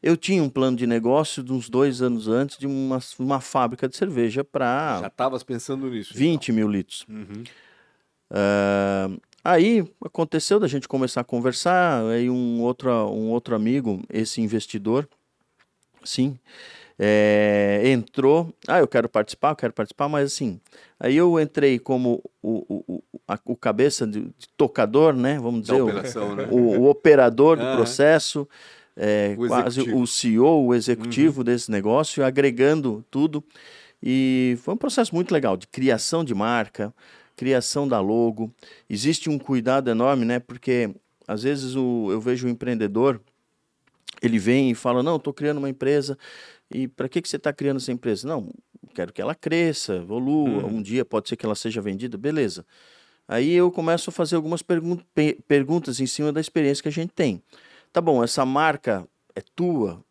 [0.00, 3.88] eu tinha um plano de negócio de uns dois anos antes de uma, uma fábrica
[3.88, 6.14] de cerveja Já para estavas pensando nisso.
[6.14, 7.04] 20 mil litros.
[7.08, 7.36] então.
[7.36, 7.42] Uhum.
[8.30, 9.10] Ah,
[9.42, 15.08] aí aconteceu da gente começar a conversar, aí um outro, um outro amigo, esse investidor,
[16.04, 16.38] sim,
[16.98, 18.52] é, entrou.
[18.68, 20.60] Ah, eu quero participar, eu quero participar, mas assim,
[20.98, 25.38] aí eu entrei como o, o, o, a- o cabeça de, de tocador, né?
[25.38, 26.48] Vamos dizer, o- operação, né?
[26.50, 28.48] o, o operador do processo,
[28.96, 33.42] é, quase o CEO, o executivo desse negócio, agregando tudo.
[34.02, 36.92] E foi um processo muito legal de criação de marca,
[37.36, 38.52] criação da logo.
[38.88, 40.38] Existe um cuidado enorme, né?
[40.38, 40.90] Porque
[41.26, 43.20] às vezes o, eu vejo o empreendedor,
[44.22, 46.18] ele vem e fala: Não, estou criando uma empresa.
[46.72, 48.26] E para que, que você está criando essa empresa?
[48.26, 48.50] Não,
[48.94, 50.64] quero que ela cresça, evolua.
[50.66, 52.64] Um dia pode ser que ela seja vendida, beleza.
[53.26, 56.92] Aí eu começo a fazer algumas pergun pe- perguntas em cima da experiência que a
[56.92, 57.42] gente tem.
[57.92, 60.04] Tá bom, essa marca é tua?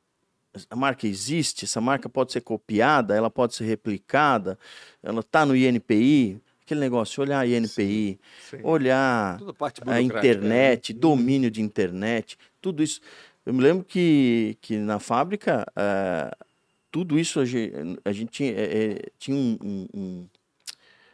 [0.70, 1.66] A marca existe?
[1.66, 3.16] Essa marca pode ser copiada?
[3.16, 4.58] Ela pode ser replicada?
[5.02, 6.40] Ela está no INPI?
[6.66, 8.18] Aquele negócio, olhar INPI,
[8.50, 8.58] Sim.
[8.64, 11.00] olhar Toda a a burocrática, internet, né?
[11.00, 13.02] domínio de internet, tudo isso.
[13.46, 16.36] Eu me lembro que, que na fábrica, ah,
[16.92, 17.74] tudo isso a gente,
[18.06, 20.28] a gente tinha, eh, tinha um, um- um-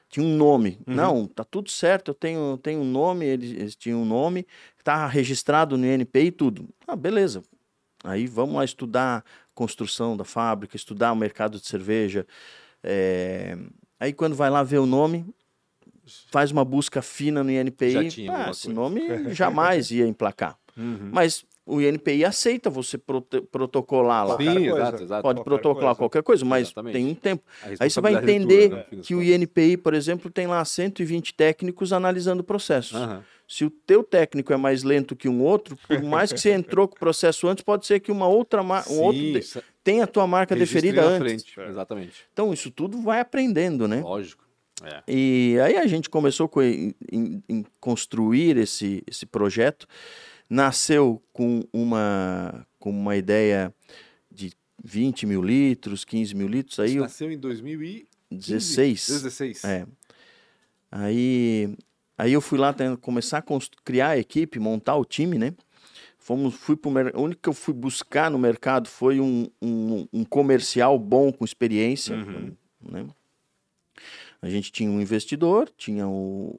[0.09, 0.79] tinha um nome.
[0.87, 0.95] Uhum.
[0.95, 4.45] Não, tá tudo certo, eu tenho, tenho um nome, eles, eles tinham um nome,
[4.83, 6.67] tá registrado no INPI e tudo.
[6.87, 7.43] Ah, beleza.
[8.03, 12.25] Aí vamos lá estudar a construção da fábrica, estudar o mercado de cerveja.
[12.83, 13.57] eh,
[13.99, 15.25] Aí quando vai lá ver o nome,
[16.31, 17.95] faz uma busca fina no INPI,
[18.29, 18.73] ah, esse coisa.
[18.73, 19.01] nome
[19.35, 20.57] jamais ia emplacar.
[20.77, 21.09] Uhum.
[21.11, 24.37] Mas o INPI aceita você protocolar lá.
[24.37, 25.21] Sim, exato, exato.
[25.21, 25.97] Pode qualquer protocolar coisa.
[25.97, 26.93] qualquer coisa, mas Exatamente.
[26.93, 27.43] tem um tempo.
[27.79, 29.23] Aí você vai é entender tua, né, que o.
[29.23, 32.97] INPI, por exemplo, tem lá 120 técnicos analisando processos.
[33.47, 36.87] Se o teu técnico é mais lento que um outro, por mais que você entrou
[36.87, 39.63] com o processo antes, pode ser que uma outra ma- um Sim, outro de- sa-
[39.83, 41.43] tenha a tua marca registre deferida antes.
[41.53, 42.13] frente, Exatamente.
[42.31, 44.01] Então isso tudo vai aprendendo, né?
[44.01, 44.43] Lógico.
[44.83, 45.01] É.
[45.07, 49.87] E aí a gente começou com- em, em- em construir esse, esse projeto.
[50.49, 53.73] Nasceu com uma, com uma ideia
[54.31, 54.51] de
[54.83, 56.79] 20 mil litros, 15 mil litros.
[56.79, 58.07] Aí nasceu em 2016.
[58.31, 59.07] 16.
[59.07, 59.63] 16.
[59.63, 59.85] É.
[60.91, 61.75] Aí,
[62.17, 63.43] aí eu fui lá começar a
[63.83, 65.53] criar a equipe, montar o time, né?
[66.17, 70.25] Fomos, fui pro o único que eu fui buscar no mercado foi um, um, um
[70.25, 72.55] comercial bom com experiência, Uhum.
[72.81, 73.07] né?
[74.41, 76.55] A gente tinha um investidor, tinha o,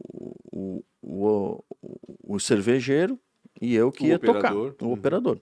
[0.52, 1.64] o, o,
[2.22, 3.18] o cervejeiro
[3.60, 4.72] e eu que O ia operador.
[4.72, 4.92] tocar, o Uhum.
[4.94, 5.40] operador.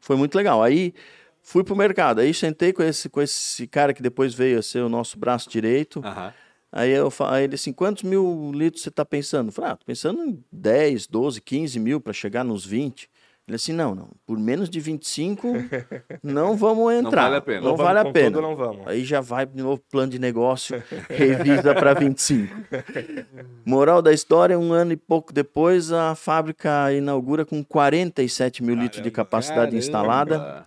[0.00, 0.62] Foi muito legal.
[0.62, 0.94] Aí
[1.42, 4.80] fui pro mercado, aí sentei com esse, com esse cara que depois veio a ser
[4.82, 6.00] o nosso braço direito.
[6.04, 6.32] Aham.
[6.70, 9.48] Aí eu fa- aí ele assim, quantos mil litros você está pensando?
[9.48, 13.08] Eu falei, ah, tô pensando em 10, 12, 15 mil para chegar nos 20.
[13.48, 15.48] Ele assim, não, não, por menos de 25
[16.22, 17.22] não vamos entrar.
[17.22, 17.60] vale a pena.
[17.62, 18.40] Não Não vale a pena.
[18.42, 18.86] não vamos.
[18.86, 22.54] Aí já vai de novo plano de negócio, revisa para 25.
[23.64, 29.02] Moral da história, um ano e pouco depois, a fábrica inaugura com 47 mil litros
[29.02, 29.78] de capacidade Caramba.
[29.78, 30.66] instalada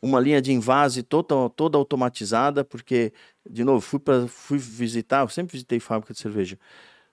[0.00, 3.12] uma linha de invase toda, toda automatizada, porque,
[3.48, 6.56] de novo, fui, pra, fui visitar, eu sempre visitei fábrica de cerveja.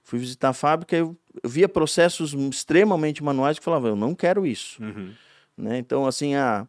[0.05, 4.45] Fui visitar a fábrica eu, eu via processos extremamente manuais que falavam, eu não quero
[4.45, 4.81] isso.
[4.81, 5.11] Uhum.
[5.57, 5.79] Né?
[5.79, 6.67] Então, assim, a,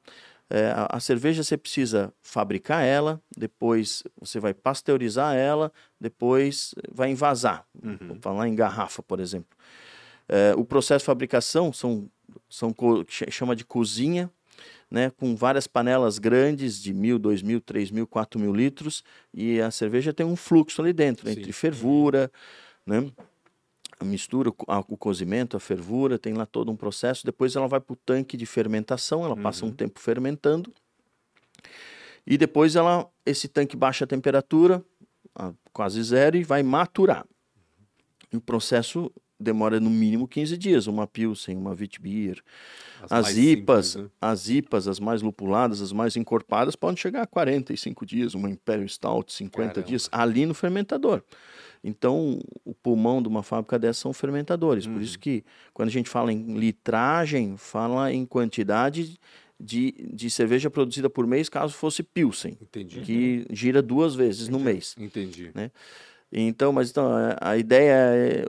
[0.48, 5.70] é, a, a cerveja você precisa fabricar ela, depois você vai pasteurizar ela,
[6.00, 7.66] depois vai envasar.
[8.08, 9.56] Vou falar em garrafa, por exemplo.
[10.26, 12.10] É, o processo de fabricação são,
[12.48, 12.74] são
[13.28, 14.30] chama de cozinha,
[14.90, 19.60] né, com várias panelas grandes de mil, dois mil, três mil, quatro mil litros, e
[19.60, 21.52] a cerveja tem um fluxo ali dentro, entre Sim.
[21.52, 22.30] fervura,
[22.86, 23.10] né,
[23.98, 27.24] a mistura, o cozimento, a fervura, tem lá todo um processo.
[27.24, 30.72] Depois ela vai para o tanque de fermentação, ela passa um tempo fermentando.
[32.26, 34.84] E depois ela, esse tanque baixa a temperatura,
[35.34, 37.24] a quase zero, e vai maturar.
[38.32, 40.86] E o processo demora no mínimo 15 dias.
[40.86, 42.42] Uma Pilsen, uma Witbier.
[43.02, 44.10] As, mais IPAs, simples, né?
[44.20, 48.88] as IPAs, as mais lupuladas, as mais encorpadas, podem chegar a 45 dias, uma Imperial
[48.88, 49.86] Stout, 50 Caramba.
[49.86, 51.22] dias, ali no fermentador.
[51.88, 54.86] Então, o pulmão de uma fábrica dessa são fermentadores.
[54.86, 55.00] Por Uhum.
[55.00, 59.16] isso que, quando a gente fala em litragem, fala em quantidade
[59.58, 63.00] de, de cerveja produzida por mês, caso fosse Pilsen, Entendi.
[63.02, 64.96] que gira duas vezes no mês.
[64.98, 65.52] Entendi.
[66.32, 68.44] Então, mas então, a- a ideia é.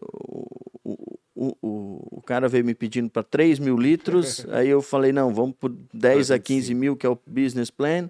[0.84, 5.12] O, o, o, o cara veio me pedindo para 3 mil litros, aí eu falei:
[5.12, 8.10] não, vamos por 10 a 15 mil, que é o business plan.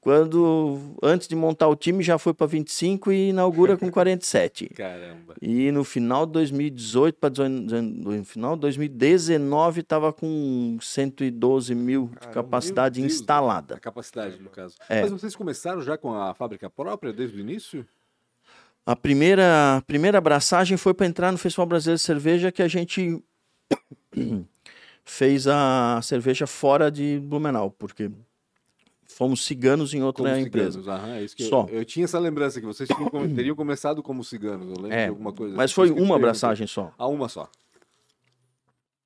[0.00, 4.68] Quando, antes de montar o time, já foi para 25 e inaugura com 47.
[4.76, 5.34] Caramba.
[5.42, 12.28] E no final de 2018 para no final de 2019 estava com 112 mil de
[12.28, 13.74] capacidade instalada.
[13.74, 14.76] A capacidade, no caso.
[14.88, 15.02] É.
[15.02, 17.84] Mas vocês começaram já com a fábrica própria desde o início?
[18.86, 22.68] A primeira, a primeira abraçagem foi para entrar no Festival Brasileiro de Cerveja que a
[22.68, 23.22] gente
[25.04, 28.10] fez a cerveja fora de Blumenau, porque
[29.18, 30.80] fomos ciganos em outra Como empresa.
[30.80, 30.88] ciganos.
[31.02, 31.66] Aham, é isso que eu- Só.
[31.70, 34.68] Eu, tinha essa lembrança que vocês tinham teriam começado como ciganos.
[34.68, 35.56] Eu lembro É, de alguma coisa.
[35.56, 36.92] mas assim, foi eu uma abraçagem só.
[36.96, 37.50] Ah, uma só.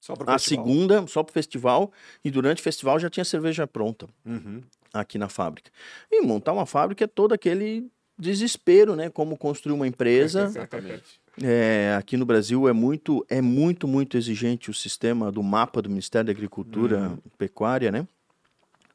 [0.01, 0.67] Só pro A festival.
[0.67, 1.93] segunda, só para o festival,
[2.25, 4.61] e durante o festival já tinha cerveja pronta Uhum.
[4.93, 5.71] aqui na fábrica.
[6.11, 7.87] E montar uma fábrica é todo aquele
[8.19, 9.09] desespero, né?
[9.09, 10.45] Como construir uma empresa.
[10.45, 11.21] Exatamente.
[11.43, 15.89] É, aqui no Brasil é muito, é muito, muito exigente o sistema do mapa do
[15.89, 18.07] Ministério da Agricultura e Pecuária, né?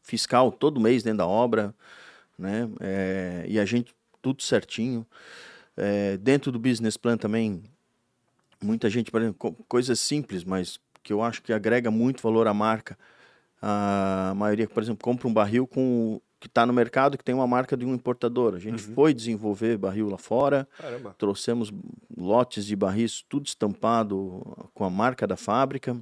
[0.08, 1.76] Fiscal todo mês dentro da obra,
[2.40, 2.70] né?
[2.80, 5.06] É, e a gente tudo certinho.
[5.76, 7.62] É, dentro do business plan também,
[8.64, 12.48] muita gente, por exemplo, co- coisas simples, mas que eu acho que agrega muito valor
[12.48, 12.98] à marca.
[13.62, 17.48] A maioria, por exemplo, compra um barril com que está no mercado que tem uma
[17.48, 18.56] marca de um importador.
[18.56, 21.16] A gente foi desenvolver barril lá fora, Caramba.
[21.18, 21.74] trouxemos
[22.16, 25.98] lotes de barris tudo estampado com a marca da fábrica.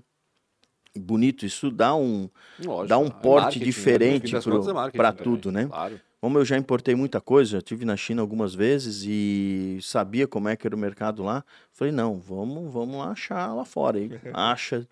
[0.97, 2.29] Bonito, isso dá um,
[2.59, 3.65] Lógico, dá um é porte né?
[3.65, 5.65] No diferente contas é também, tudo, né?
[5.65, 5.99] Claro.
[6.21, 10.49] Como eu já importei muita coisa, já estive na China algumas vezes e sabia como
[10.49, 13.99] é que era o mercado lá, falei, não, vamos, vamos lá achar lá fora.
[13.99, 14.87] E acha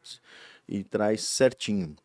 [0.68, 1.96] e traz certinho.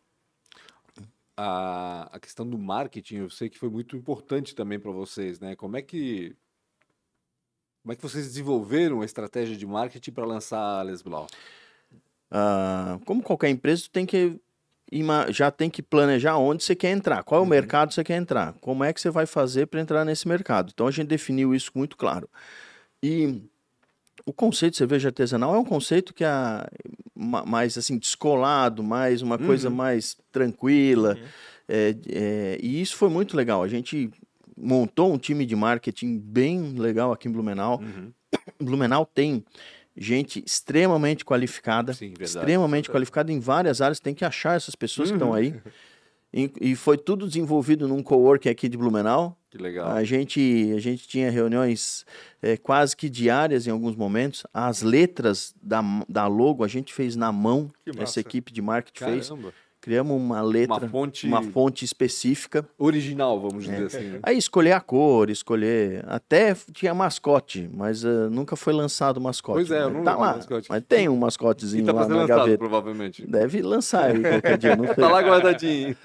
[1.37, 5.55] a, a questão do marketing, eu sei que foi muito importante também para vocês, né?
[5.55, 6.35] Como é que
[7.81, 11.27] como é que vocês desenvolveram a estratégia de marketing para lançar a Les Blau?
[12.31, 14.39] Ah, como qualquer empresa, tu tem que
[15.29, 18.17] já tem que planejar onde você quer entrar, qual é o mercado que você quer
[18.17, 20.71] entrar, como é que você vai fazer para entrar nesse mercado.
[20.73, 22.27] Então a gente definiu isso muito claro.
[23.03, 23.39] E
[24.25, 26.29] o conceito de cerveja artesanal é um conceito que é
[27.15, 31.17] ma- mais assim descolado, mais uma coisa mais tranquila.
[31.67, 33.61] É, é, e isso foi muito legal.
[33.61, 34.09] A gente
[34.57, 37.79] montou um time de marketing bem legal aqui em Blumenau.
[37.79, 38.11] Uhum.
[38.59, 39.43] Blumenau tem
[39.99, 43.99] gente extremamente qualificada, Sim, extremamente qualificada em várias áreas.
[43.99, 45.55] Tem que achar essas pessoas que estão aí.
[46.33, 49.35] E, e foi tudo desenvolvido num coworking aqui de Blumenau.
[49.49, 49.89] Que legal.
[49.89, 52.05] A gente, a gente tinha reuniões
[52.41, 54.43] eh, quase que diárias em alguns momentos.
[54.53, 57.71] As letras da, da logo a gente fez na mão.
[57.97, 59.31] Essa equipe de marketing fez.
[59.81, 62.67] Criamos uma letra, Uma fonte uma fonte específica.
[62.77, 64.09] original, vamos dizer assim.
[64.09, 64.19] né?
[64.21, 66.03] Aí escolher a cor, escolher.
[66.05, 69.55] Até tinha mascote, mas ah, nunca foi lançado mascote.
[69.67, 70.35] Pois é, Mas não tá lá.
[70.35, 70.67] mascote.
[70.69, 72.57] Mas tem um E mascotezinho tá lá na lançado, gaveta.
[72.57, 73.25] provavelmente.
[73.25, 74.95] Deve lançar aí qualquer dia, não sei.
[74.95, 75.95] Tá lá guardadinho.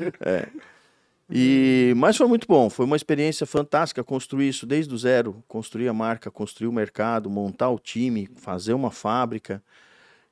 [1.31, 5.89] E, mas foi muito bom, foi uma experiência fantástica construir isso desde o zero, construir
[5.89, 9.63] a marca, construir o mercado, montar o time, fazer uma fábrica.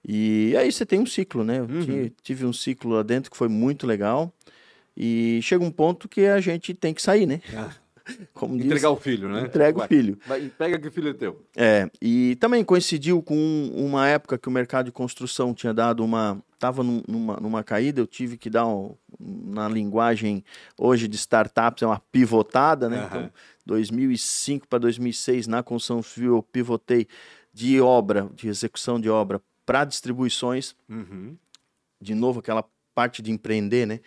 [0.07, 1.59] E aí você tem um ciclo, né?
[1.61, 1.85] Eu Uhum.
[2.09, 4.33] ti- tive um ciclo lá dentro que foi muito legal.
[4.97, 7.41] E chega um ponto que a gente tem que sair, né?
[8.35, 9.43] Como diz, Entregar o filho, né?
[9.45, 10.19] entrega o Vai, filho.
[10.27, 11.47] vai, pega que o filho é teu.
[11.57, 16.43] É, e também coincidiu com uma época que o mercado de construção tinha dado uma.
[16.55, 20.45] Estava numa, numa caída, eu tive que dar, um, na linguagem
[20.79, 22.99] hoje de startups, é uma pivotada, né?
[22.99, 23.07] Aham.
[23.07, 23.31] Então,
[23.67, 27.07] 2005 para 2006, na construção civil, eu pivotei
[27.53, 29.41] de obra, de execução de obra,
[29.73, 30.77] para distribuições.
[30.87, 31.35] Uhum.
[31.99, 32.63] De novo, aquela
[32.95, 34.01] parte de empreender, né?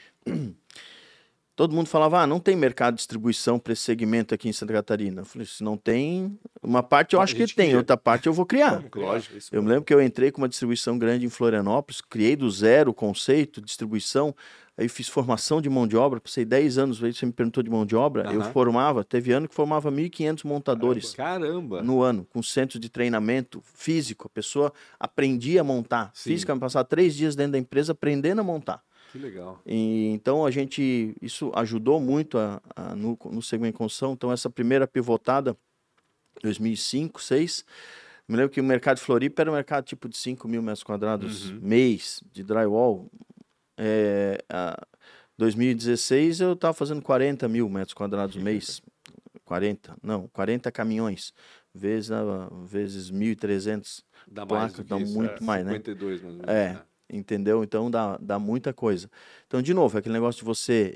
[1.56, 4.74] Todo mundo falava, ah, não tem mercado de distribuição para esse segmento aqui em Santa
[4.74, 5.22] Catarina.
[5.22, 7.78] Eu falei, se não tem, uma parte eu acho que tem, cria.
[7.78, 8.84] outra parte eu vou criar.
[8.93, 9.38] Lógico.
[9.53, 12.91] Eu me lembro que eu entrei com uma distribuição grande em Florianópolis, criei do zero
[12.91, 14.36] o conceito, distribuição,
[14.78, 17.70] aí fiz formação de mão de obra, passei 10 anos, aí você me perguntou de
[17.70, 21.82] mão de obra, eu formava, teve ano que formava 1.500 montadores Caramba.
[21.82, 26.32] no ano, com centro de treinamento físico, a pessoa aprendia a montar, Sim.
[26.32, 28.84] física, passar três dias dentro da empresa aprendendo a montar.
[29.16, 29.61] Que legal.
[29.66, 34.11] E, então a gente, isso ajudou muito a, a- no, no segmento construção.
[34.11, 35.55] Então essa primeira pivotada,
[36.43, 37.63] 2005, 2006,
[38.28, 40.84] me lembro que o mercado de Floripa era um mercado tipo de 5 mil metros
[40.84, 41.59] quadrados Uhum.
[41.61, 43.09] mês de drywall.
[43.78, 44.78] É, a
[45.38, 48.82] 2016 eu estava fazendo 40 mil metros quadrados mês.
[49.45, 51.32] 40, não, 40 caminhões,
[51.74, 55.72] vezes, ah, vezes 1.300 Dá mais Placa, do que dá isso, muito é, mais, né?
[55.74, 56.51] 52, mais ou menos.
[56.53, 56.74] É.
[56.74, 56.82] né?
[57.10, 57.64] Entendeu?
[57.64, 59.10] Então dá, dá muita coisa.
[59.47, 60.95] Então, de novo, é aquele negócio de você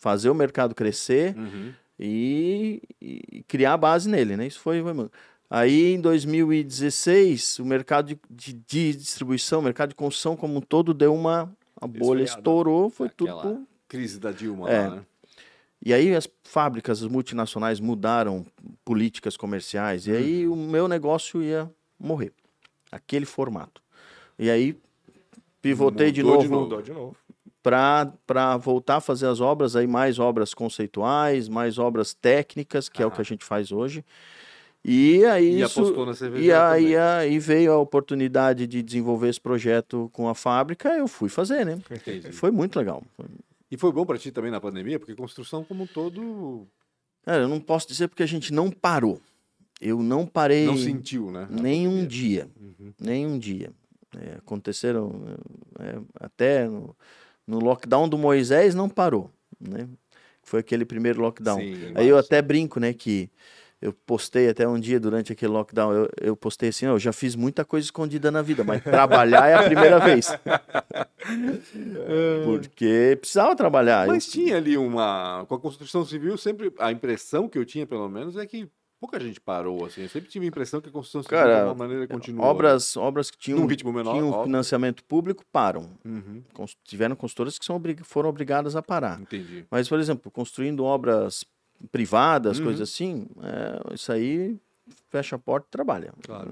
[0.00, 1.72] fazer o mercado crescer Uhum.
[1.98, 4.46] e, e criar a base nele, né?
[4.46, 4.80] Isso foi.
[4.82, 5.08] foi.
[5.50, 10.60] Aí, em 2016, o mercado de, de- de distribuição, o mercado de construção como um
[10.60, 11.52] todo deu uma.
[11.80, 13.66] A bolha estourou, foi Aquela tudo.
[13.88, 14.88] Crise da Dilma É.
[14.88, 15.02] lá, né?
[15.84, 18.44] E aí as fábricas, as multinacionais mudaram
[18.84, 20.06] políticas comerciais.
[20.08, 22.32] E aí o meu negócio ia morrer.
[22.90, 23.80] Aquele formato.
[24.38, 24.76] E aí
[25.60, 26.82] pivotei de Mudou de novo novo.
[26.82, 27.16] De novo.
[27.62, 33.06] para voltar a fazer as obras, aí mais obras conceituais, mais obras técnicas, que é
[33.06, 34.04] o que a gente faz hoje.
[34.84, 39.40] E aí E isso, apostou na e aí, aí veio a oportunidade de desenvolver esse
[39.40, 41.78] projeto com a fábrica, eu fui fazer, né?
[41.90, 42.32] Entendi.
[42.32, 43.02] Foi muito legal.
[43.70, 46.66] E foi bom pra ti também na pandemia, porque construção como um todo
[47.28, 49.20] Cara, eu não posso dizer porque a gente não parou.
[49.80, 51.46] Eu não parei não sentiu, né?
[51.50, 52.48] nem um dia.
[52.58, 52.92] Uhum.
[52.98, 53.70] Nem um dia.
[54.16, 55.36] É, aconteceram
[55.78, 56.96] é, até no,
[57.46, 59.30] no lockdown do Moisés não parou,
[59.60, 59.86] né?
[60.42, 61.60] Foi aquele primeiro lockdown.
[61.60, 63.30] Sim, Aí eu até brinco, né, que
[63.82, 67.12] eu postei até um dia durante aquele lockdown, eu, eu postei assim, "Ó, eu já
[67.12, 70.28] fiz muita coisa escondida na vida, mas trabalhar é a primeira vez.
[72.44, 74.06] Porque precisava trabalhar.
[74.06, 75.44] Eu- Mas tinha ali uma.
[75.48, 76.72] Com a construção civil, sempre.
[76.78, 78.68] A impressão que eu tinha, pelo menos, é que
[79.00, 80.02] pouca gente parou, assim.
[80.02, 82.46] Eu sempre tive a impressão que a construção civil, Cara, de alguma maneira, continuou.
[82.46, 84.44] obras, obras que tinham, Num ritmo menor, tinham óbvio.
[84.44, 85.90] financiamento público param.
[86.04, 89.20] Uhum, Cons- Tiveram construtoras que são foram obrigadas a parar.
[89.20, 89.64] entendi.
[89.70, 91.44] Mas, por exemplo, construindo obras
[91.92, 92.64] privadas, Uhum.
[92.64, 94.58] coisas assim, é, isso aí
[95.10, 96.12] fecha a porta e trabalha.
[96.22, 96.50] Claro.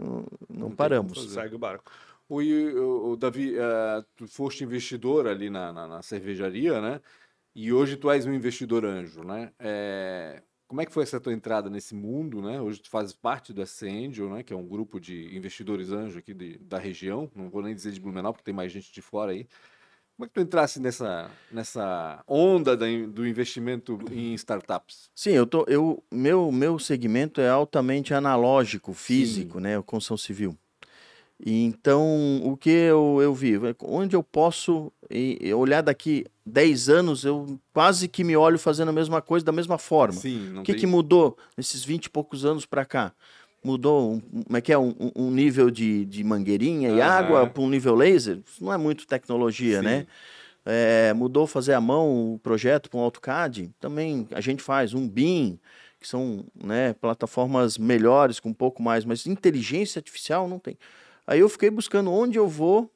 [0.50, 1.14] Não, não paramos.
[1.18, 1.28] fazer.
[1.42, 1.90] Segue o barco.
[2.28, 7.00] O, o, o Davi, eh, tu foste investidor ali na, na, na cervejaria, né?
[7.54, 9.52] E hoje tu és um investidor anjo, né?
[9.60, 12.60] Eh, como é que foi essa tua entrada nesse mundo, né?
[12.60, 14.42] Hoje tu fazes parte do SC Angel, né?
[14.42, 17.30] Que é um grupo de investidores anjo aqui de- da região.
[17.34, 19.46] Não vou nem dizer de Blumenau, porque tem mais gente de fora aí.
[20.16, 25.10] Como é que tu entrasse nessa, nessa onda da do investimento em startups?
[25.14, 29.80] Sim, eu tô, eu, meu, meu segmento é altamente analógico, físico, né?
[29.82, 30.56] Construção civil.
[31.38, 33.52] E então, o que eu, eu vi?
[33.82, 34.90] Onde eu posso
[35.54, 39.76] olhar daqui 10 anos, eu quase que me olho fazendo a mesma coisa da mesma
[39.78, 40.20] forma.
[40.20, 40.80] Sim, O que, tem...
[40.80, 43.12] que mudou nesses 20 e poucos anos para cá?
[43.64, 47.60] Mudou, um, como é que é, um, um- nível de, de mangueirinha e água para
[47.60, 48.38] um nível laser?
[48.46, 49.84] Isso não é muito tecnologia, Sim.
[49.84, 50.06] né?
[50.64, 53.70] É, mudou fazer à mão o projeto para um AutoCAD?
[53.80, 55.58] Também a gente faz um BIM,
[56.00, 60.78] que são né, plataformas melhores, com um pouco mais, mas inteligência artificial não tem.
[61.26, 62.88] Aí eu fiquei buscando onde eu vou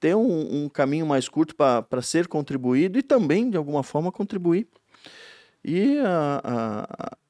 [0.00, 4.66] ter um, um caminho mais curto para ser contribuído e também, de alguma forma, contribuir.
[5.64, 6.40] E a,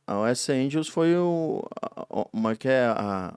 [0.06, 1.62] a, a OS Angels foi o,
[2.32, 3.34] uma, que é a,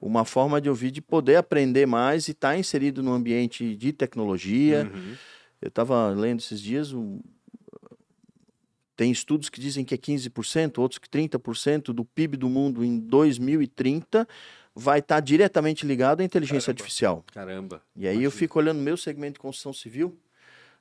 [0.00, 4.90] uma forma de ouvir de poder aprender mais e estar inserido no ambiente de tecnologia.
[4.92, 5.14] Uhum.
[5.60, 7.20] Eu estava lendo esses dias, um,
[8.96, 12.98] tem estudos que dizem que é 15%, outros que 30% do PIB do mundo em
[12.98, 14.26] 2030
[14.76, 16.82] vai estar tá diretamente ligado à inteligência Caramba.
[16.82, 17.24] artificial.
[17.32, 17.82] Caramba.
[17.96, 18.24] E aí Imagina.
[18.26, 20.16] eu fico olhando meu segmento de construção civil,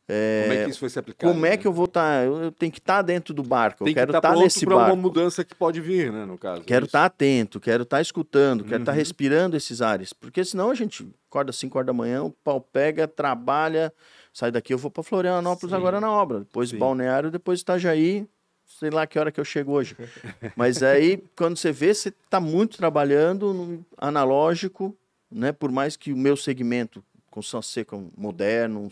[0.07, 1.33] é, como é que isso foi se aplicado?
[1.33, 1.57] Como é né?
[1.57, 2.19] que eu vou estar?
[2.19, 3.83] Tá, eu tenho que estar tá dentro do barco.
[3.83, 4.93] Tem eu quero estar tá, tá nesse para barco.
[4.93, 6.61] uma mudança que pode vir, né, no caso.
[6.61, 8.97] Quero estar atento, quero estar escutando, quero estar uhum.
[8.97, 12.61] respirando esses ares, porque senão a gente acorda às 5 horas da manhã, o pau
[12.61, 13.91] pega, trabalha,
[14.31, 15.77] sai daqui, eu vou para Florianópolis Sim.
[15.77, 16.77] agora na obra, depois Sim.
[16.77, 18.27] Balneário, depois Itajaí,
[18.65, 19.95] sei lá que hora que eu chego hoje.
[20.55, 24.95] Mas aí, quando você vê, você está muito trabalhando no analógico,
[25.31, 25.51] né?
[25.51, 27.03] Por mais que o meu segmento
[27.35, 28.89] construção seca moderno,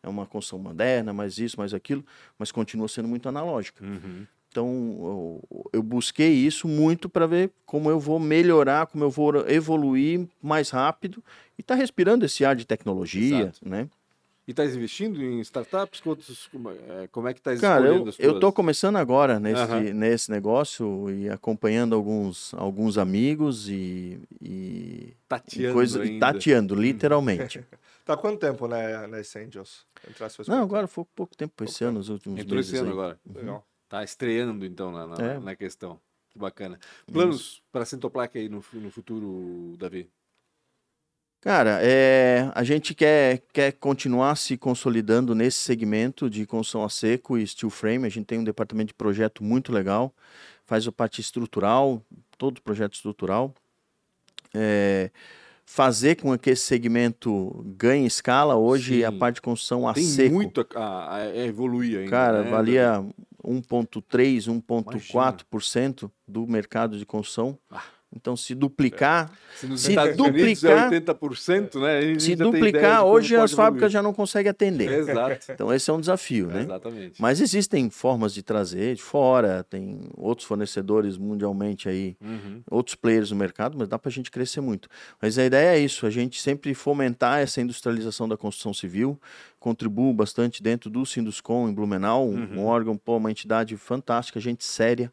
[0.00, 2.04] é uma construção moderna, mais isso, mais aquilo,
[2.38, 3.84] mas continua sendo muito analógica.
[3.84, 4.24] Uhum.
[4.48, 4.66] Então,
[5.50, 10.26] eu, eu, busquei isso muito para ver como eu vou melhorar, como eu vou evoluir
[10.42, 11.22] mais rápido
[11.58, 13.68] e estar tá respirando esse ar de tecnologia, Exato.
[13.68, 13.88] né?
[14.50, 16.04] E está investindo em startups?
[16.04, 16.50] Outros,
[17.12, 19.94] como é que está Cara, eu, eu estou começando agora nesse, uhum.
[19.94, 27.64] nesse negócio e acompanhando alguns, alguns amigos e, e tateando, coisa, e tateando literalmente.
[28.02, 29.86] Tá quanto tempo né, na Angels?
[30.48, 32.72] Não, agora foi pouco tempo esse ano, os últimos Entrou meses.
[32.72, 32.92] esse ano aí.
[32.92, 33.20] agora.
[33.32, 33.64] Legal.
[33.88, 35.38] Tá estreando então na, na, é.
[35.38, 36.00] na questão.
[36.30, 36.80] Que bacana.
[37.12, 40.10] Planos para a Centoplaque aí no, no futuro, Davi?
[41.40, 47.38] Cara, é, a gente quer, quer continuar se consolidando nesse segmento de construção a seco
[47.38, 48.06] e steel frame.
[48.06, 50.14] A gente tem um departamento de projeto muito legal,
[50.66, 52.02] faz a parte estrutural,
[52.36, 53.54] todo o projeto estrutural.
[54.52, 55.10] É,
[55.64, 58.56] fazer com que esse segmento ganhe escala.
[58.56, 59.04] Hoje Sim.
[59.04, 60.34] a parte de construção a Tem seco.
[60.34, 62.10] muito a, a evoluir ainda.
[62.10, 62.50] Cara, né?
[62.50, 63.04] valia
[63.42, 67.56] 1,3%, 1,4% do mercado de construção.
[67.70, 67.82] Ah.
[68.14, 69.30] Então, se duplicar.
[69.54, 70.92] Se, nos se Estados duplicar.
[70.92, 72.18] É 80%, né?
[72.18, 74.90] Se duplicar, hoje as fábricas já não conseguem atender.
[74.90, 75.52] Exato.
[75.52, 76.62] Então, esse é um desafio, né?
[76.62, 77.22] Exatamente.
[77.22, 82.62] Mas existem formas de trazer de fora, tem outros fornecedores mundialmente aí, uhum.
[82.68, 84.88] outros players no mercado, mas dá para a gente crescer muito.
[85.22, 89.20] Mas a ideia é isso: a gente sempre fomentar essa industrialização da construção civil,
[89.60, 92.56] contribuo bastante dentro do Sinduscom em Blumenau, uhum.
[92.56, 95.12] um órgão, pô, uma entidade fantástica, gente séria.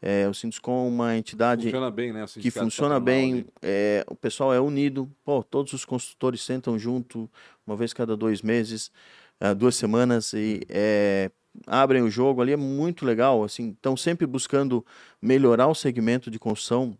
[0.00, 2.24] É, o Sinduscom é uma entidade funciona bem, né?
[2.40, 7.28] que funciona bem, é, o pessoal é unido, pô, todos os construtores sentam junto
[7.66, 8.92] uma vez cada dois meses,
[9.40, 11.30] é, duas semanas e é,
[11.66, 12.40] abrem o jogo.
[12.40, 14.86] Ali, é muito legal, assim, estão sempre buscando
[15.20, 16.96] melhorar o segmento de construção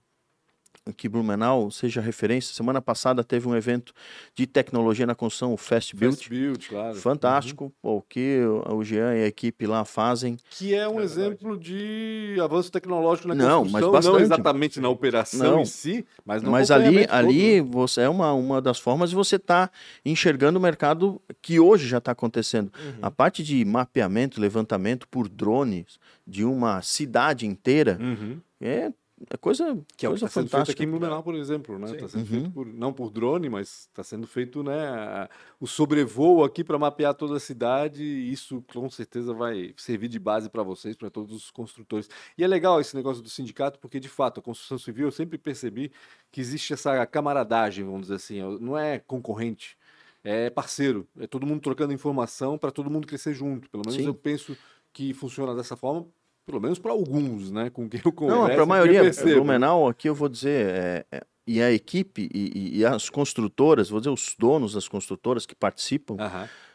[0.96, 2.54] que Blumenau seja referência.
[2.54, 3.92] Semana passada teve um evento
[4.34, 6.16] de tecnologia na construção, o Fast Build.
[6.16, 6.94] Fast Build, claro.
[6.96, 7.64] Fantástico.
[7.64, 7.72] Uhum.
[7.80, 10.36] Pô, o que o Jean e a equipe lá fazem.
[10.50, 13.92] Que é um é exemplo de avanço tecnológico na não, construção.
[13.92, 15.60] Mas não exatamente na operação não.
[15.60, 19.36] em si, mas no Mas ali, ali você é uma, uma das formas de você
[19.36, 19.72] estar tá
[20.04, 22.72] enxergando o mercado que hoje já está acontecendo.
[22.78, 22.98] Uhum.
[23.02, 28.38] A parte de mapeamento, levantamento por drones de uma cidade inteira uhum.
[28.60, 28.92] é
[29.30, 31.90] é coisa, que é coisa tá sendo feito aqui em Blumenau, por exemplo, né?
[31.90, 32.26] Está sendo uhum.
[32.26, 35.28] feito por, não por drone, mas está sendo feito, né,
[35.60, 38.02] o sobrevoo aqui para mapear toda a cidade.
[38.02, 42.08] E isso com certeza vai servir de base para vocês, para todos os construtores.
[42.36, 45.38] E é legal esse negócio do sindicato, porque de fato a construção civil eu sempre
[45.38, 45.90] percebi
[46.30, 49.76] que existe essa camaradagem, vamos dizer assim, não é concorrente
[50.24, 53.70] é parceiro, é todo mundo trocando informação para todo mundo crescer junto.
[53.70, 54.06] Pelo menos Sim.
[54.06, 54.56] eu penso
[54.92, 56.06] que funciona dessa forma
[56.48, 57.68] pelo menos para alguns, né?
[57.68, 58.40] Com quem eu converso.
[58.40, 59.02] Não, para a maioria,
[59.34, 64.00] Blumenau, aqui eu vou dizer, é, é, e a equipe e, e, as construtoras, vou
[64.00, 66.16] dizer, os donos das construtoras que participam,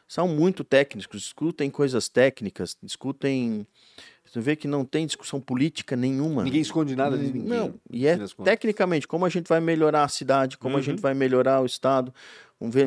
[0.07, 3.65] são muito técnicos, discutem coisas técnicas, discutem.
[4.24, 6.43] Você vê que não tem discussão política nenhuma.
[6.43, 7.41] Ninguém esconde nada de ninguém.
[7.43, 10.80] Não, e é tecnicamente como a gente vai melhorar a cidade, como uhum.
[10.80, 12.13] a gente vai melhorar o Estado,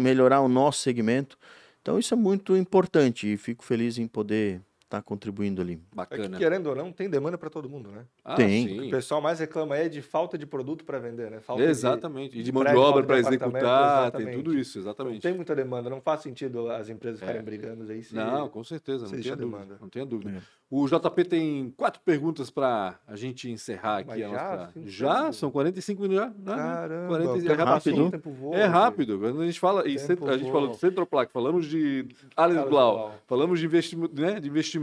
[0.00, 1.36] melhorar o nosso segmento.
[1.82, 5.80] Então isso é muito importante e fico feliz em poder está contribuindo ali.
[5.94, 6.24] Bacana.
[6.24, 8.06] É que, querendo ou não, tem demanda para todo mundo, né?
[8.24, 8.86] Ah, tem.
[8.86, 11.40] O pessoal mais reclama é de falta de produto para vender, né?
[11.40, 12.32] Falta exatamente.
[12.32, 15.14] De, e de mão de obra para executar, tem tudo isso, exatamente.
[15.14, 17.44] Não tem muita demanda, não faz sentido as empresas ficarem é.
[17.44, 18.02] brigando aí.
[18.02, 19.78] Se, não, com certeza, não tem dúvida.
[19.80, 20.30] Não tenha dúvida.
[20.38, 20.66] É.
[20.68, 24.24] O JP tem quatro perguntas para a gente encerrar aqui.
[24.24, 24.56] a já?
[24.56, 24.72] Nossa...
[24.84, 25.32] Já?
[25.32, 26.28] São 45 minutos já?
[26.28, 26.56] Né?
[26.56, 27.52] Caramba, 40...
[27.52, 28.10] é rápido.
[28.24, 29.18] Voa, é rápido.
[29.18, 33.14] Quando a gente fala, e centro, a gente falou de Centroplac, falamos de Alice Blau,
[33.26, 33.96] falamos de, investi...
[33.96, 34.75] né, de investimento.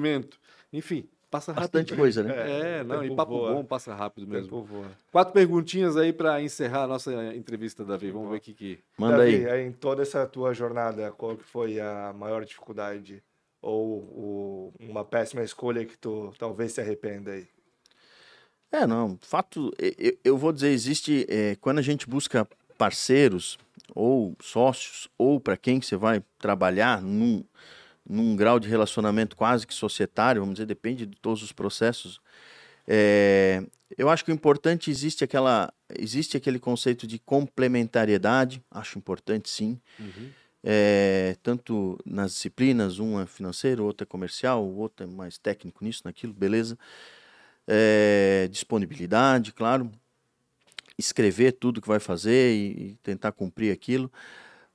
[0.72, 1.72] Enfim, passa rápido.
[1.72, 2.34] Bastante coisa, né?
[2.36, 3.54] É, é não, e papo voa.
[3.54, 4.68] bom, passa rápido mesmo.
[5.12, 8.12] Quatro perguntinhas aí para encerrar a nossa entrevista, Davi.
[8.12, 8.80] Vamos ver o que que...
[8.98, 9.68] Manda Davi, aí.
[9.68, 13.24] Em toda essa tua jornada, qual que foi a maior dificuldade
[13.62, 17.48] ou, ou uma péssima escolha que tu talvez se arrependa aí?
[18.72, 23.60] É, não, fato, eu, eu vou dizer, existe, é, quando a gente busca parceiros
[23.94, 27.44] ou sócios, ou para quem você vai trabalhar num,
[28.08, 32.20] num grau de relacionamento quase que societário, vamos dizer, depende de todos os processos.
[32.88, 33.64] É,
[33.98, 39.80] eu acho que o importante existe aquela existe aquele conceito de complementariedade, acho importante sim.
[40.00, 40.30] Uhum.
[40.66, 45.84] É, tanto nas disciplinas, um é financeiro, outro é comercial, o outro é mais técnico
[45.84, 46.78] nisso, naquilo, beleza.
[47.68, 49.92] É, disponibilidade, claro.
[50.98, 54.12] Escrever tudo que vai fazer e, e tentar cumprir aquilo.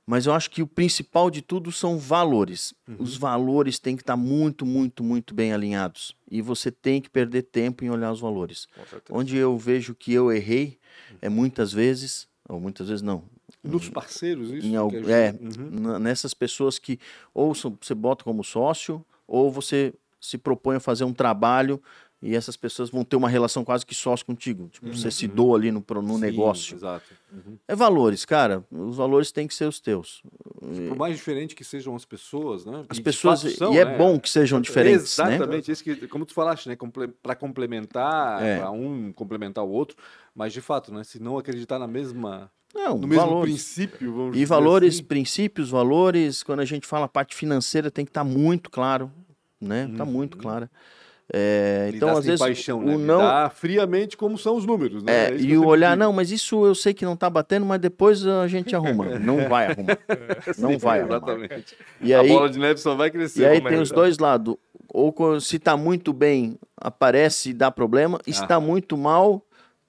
[0.09, 2.73] Mas eu acho que o principal de tudo são valores.
[2.87, 2.95] Uhum.
[2.97, 6.15] Os valores têm que estar muito, muito, muito bem alinhados.
[6.31, 8.67] E você tem que perder tempo em olhar os valores.
[9.11, 10.79] Onde eu vejo que eu errei
[11.21, 13.23] é muitas vezes, ou muitas vezes não.
[13.63, 14.65] Nos parceiros, isso?
[14.65, 14.73] Em,
[15.11, 15.99] é, uhum.
[15.99, 16.99] nessas pessoas que
[17.31, 21.79] ou você bota como sócio, ou você se propõe a fazer um trabalho
[22.21, 24.67] e essas pessoas vão ter uma relação quase que sócio contigo.
[24.67, 24.93] Tipo, uhum.
[24.93, 26.75] você se doa ali no, no Sim, negócio.
[26.75, 27.05] Exato.
[27.31, 27.57] Uhum.
[27.65, 28.65] É valores, cara.
[28.69, 30.21] Os valores têm que ser os teus.
[30.59, 32.83] Por mais diferente que sejam as pessoas, né?
[32.89, 33.39] As e pessoas.
[33.39, 33.97] São, e é né?
[33.97, 35.17] bom que sejam diferentes.
[35.17, 35.35] Né?
[35.35, 35.67] Exatamente.
[35.69, 35.73] Né?
[35.73, 36.77] Isso que, como tu falaste, né?
[37.23, 38.59] Para complementar, é.
[38.59, 39.95] para um complementar o outro.
[40.35, 41.05] Mas, de fato, né?
[41.05, 42.51] se não acreditar na mesma.
[42.75, 43.53] Não, no mesmo valores.
[43.53, 45.03] princípio, vamos E valores, assim.
[45.03, 49.09] princípios, valores, quando a gente fala a parte financeira, tem que estar tá muito claro,
[49.59, 49.87] né?
[49.89, 50.41] Está muito uhum.
[50.41, 50.69] clara.
[51.31, 52.95] É, então, às vezes, paixão, né?
[52.95, 55.27] o não friamente como são os números, né?
[55.27, 57.79] É, é e o olhar, não, mas isso eu sei que não está batendo, mas
[57.79, 59.05] depois a gente arruma.
[59.19, 59.97] Não vai arrumar.
[60.57, 61.17] não Sim, vai arrumar.
[61.17, 61.75] Exatamente.
[62.01, 63.41] E a aí, bola de neve só vai crescer.
[63.41, 64.55] E aí tem os dois lados.
[64.91, 68.17] Ou se está muito bem, aparece e dá problema.
[68.19, 68.29] Ah.
[68.29, 69.45] Está muito mal,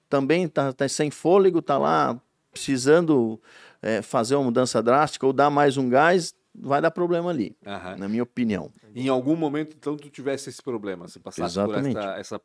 [0.08, 2.20] também está tá sem fôlego, está lá
[2.52, 3.40] precisando
[3.80, 7.98] é, fazer uma mudança drástica ou dar mais um gás, vai dar problema ali, uhum.
[7.98, 8.70] na minha opinião.
[8.94, 11.94] Em algum momento, então, tu tivesse esse problema, se passasse Exatamente.
[11.94, 12.40] por essa, essa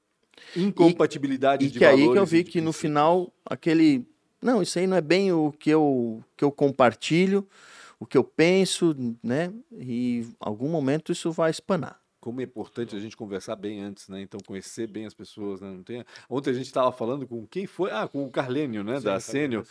[0.55, 4.05] incompatibilidade e, de e que aí que eu vi que no final, aquele...
[4.41, 7.47] Não, isso aí não é bem o que eu, que eu compartilho,
[7.99, 9.51] o que eu penso, né?
[9.71, 14.09] E em algum momento isso vai espanar como é importante a gente conversar bem antes,
[14.09, 14.19] né?
[14.19, 15.69] Então conhecer bem as pessoas, né?
[15.69, 16.03] Não tem...
[16.27, 17.91] Ontem a gente estava falando com quem foi?
[17.91, 18.97] Ah, com o Carlênio, né?
[18.97, 19.63] Sim, da Sênio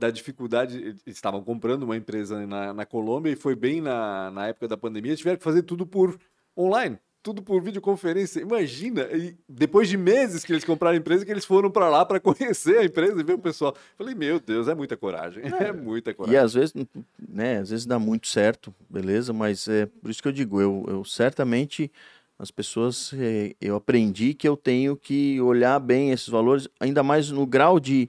[0.00, 0.96] da dificuldade.
[1.06, 5.14] Estavam comprando uma empresa na, na Colômbia e foi bem na, na época da pandemia.
[5.14, 6.18] Tiveram que fazer tudo por
[6.56, 8.40] online, tudo por videoconferência.
[8.40, 12.04] Imagina, e depois de meses que eles compraram a empresa, que eles foram para lá
[12.04, 13.76] para conhecer a empresa e ver o pessoal.
[13.96, 15.44] Falei, meu Deus, é muita coragem.
[15.60, 16.40] É, é muita coragem.
[16.40, 16.72] E às vezes,
[17.18, 20.84] né, às vezes dá muito certo, beleza, mas é por isso que eu digo, eu,
[20.88, 21.92] eu certamente
[22.38, 27.30] as pessoas, é, eu aprendi que eu tenho que olhar bem esses valores, ainda mais
[27.30, 28.08] no grau de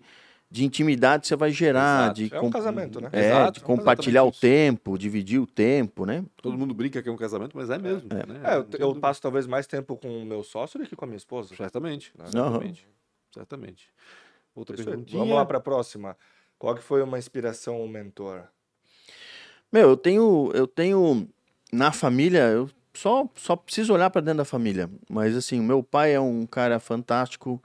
[0.51, 2.03] de intimidade você vai gerar.
[2.03, 2.15] Exato.
[2.15, 3.09] De é um casamento, né?
[3.13, 6.25] É, Exato, de é compartilhar o tempo, dividir o tempo, né?
[6.35, 8.09] Todo mundo brinca que é um casamento, mas é mesmo.
[8.11, 8.41] É, né?
[8.43, 11.07] é eu, eu passo talvez mais tempo com o meu sócio do que com a
[11.07, 11.55] minha esposa.
[11.55, 12.11] Certamente.
[12.17, 12.25] Né?
[12.29, 12.85] Certamente.
[12.85, 12.91] Uhum.
[13.33, 13.89] Certamente.
[14.53, 15.09] Outra pergunta.
[15.13, 16.17] Vamos lá para a próxima.
[16.59, 18.43] Qual que foi uma inspiração, um mentor?
[19.71, 21.29] Meu, eu tenho, eu tenho
[21.71, 24.89] na família, eu só, só preciso olhar para dentro da família.
[25.09, 27.63] Mas assim, meu pai é um cara fantástico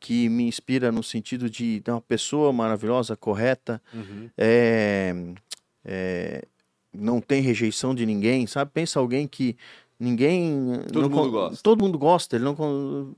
[0.00, 4.30] que me inspira no sentido de, uma pessoa maravilhosa, correta, uhum.
[4.36, 5.14] é,
[5.84, 6.44] é,
[6.92, 8.70] não tem rejeição de ninguém, sabe?
[8.72, 9.56] Pensa alguém que
[9.98, 10.82] ninguém...
[10.92, 11.62] Todo mundo gosta.
[11.62, 13.14] Todo mundo gosta, ele não...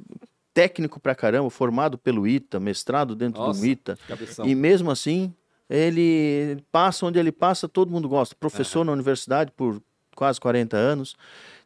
[0.53, 3.99] Técnico pra caramba, formado pelo ITA, mestrado dentro Nossa, do ITA.
[4.09, 4.47] Cabeção.
[4.47, 5.33] E mesmo assim,
[5.69, 8.35] ele passa onde ele passa, todo mundo gosta.
[8.35, 8.87] Professor uhum.
[8.87, 9.81] na universidade por
[10.21, 11.17] quase 40 anos.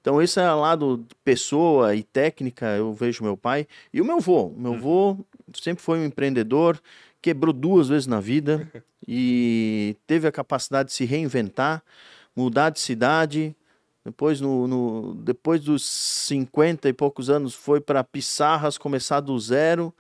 [0.01, 3.67] Então, esse é lado pessoa e técnica, eu vejo meu pai.
[3.93, 4.53] E o meu avô.
[4.57, 4.79] Meu uhum.
[4.79, 5.19] avô
[5.61, 6.81] sempre foi um empreendedor,
[7.21, 8.71] quebrou duas vezes na vida
[9.09, 11.83] e teve a capacidade de se reinventar,
[12.37, 13.57] mudar de cidade.
[14.05, 19.93] Depois, no, no depois dos 50 e poucos anos, foi para Pissarras começar do zero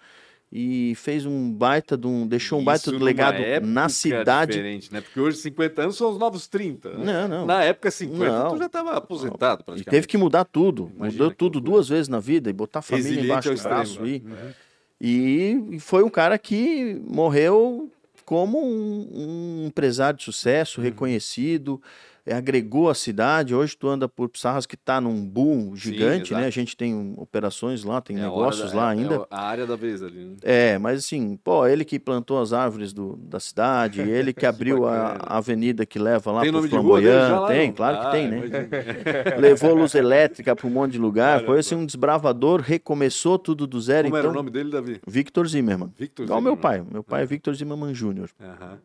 [0.56, 4.52] e fez um baita de um, deixou um baita de legado na cidade.
[4.52, 5.00] diferente, né?
[5.00, 6.90] Porque hoje 50 anos são os novos 30.
[6.90, 7.04] Né?
[7.04, 7.46] Não, não.
[7.46, 8.50] Na época 50 não.
[8.52, 9.88] tu já estava aposentado praticamente.
[9.88, 10.92] E teve que mudar tudo.
[10.94, 14.06] Imagina Mudou tudo duas vezes na vida e botar a família Resiliente embaixo do braço.
[14.06, 15.74] E, uhum.
[15.74, 17.90] e foi um cara que morreu
[18.24, 21.82] como um, um empresário de sucesso, uhum.
[22.26, 23.54] Reconhecido agregou a cidade.
[23.54, 26.46] Hoje tu anda por Pissarras que está num boom gigante, Sim, né?
[26.46, 29.14] A gente tem operações lá, tem é negócios da, lá é, ainda.
[29.14, 30.24] É a área da vez ali.
[30.24, 30.36] Né?
[30.42, 34.86] É, mas assim, pô, ele que plantou as árvores do, da cidade, ele que abriu
[34.86, 37.46] a, a, avenida que leva lá para o Flamboyant.
[37.48, 38.40] Tem, claro ah, que tem, né?
[39.38, 41.44] Levou luz elétrica para um monte de lugar.
[41.44, 44.08] Foi assim um desbravador, recomeçou tudo do zero.
[44.08, 45.00] Como então, era o nome dele, Davi?
[45.06, 45.92] Victor Zimmermann.
[45.98, 46.54] Victor Igual Zimmermann.
[46.54, 46.84] meu pai.
[46.90, 48.28] Meu pai é Victor Zimmermann Jr.
[48.40, 48.78] Uhum.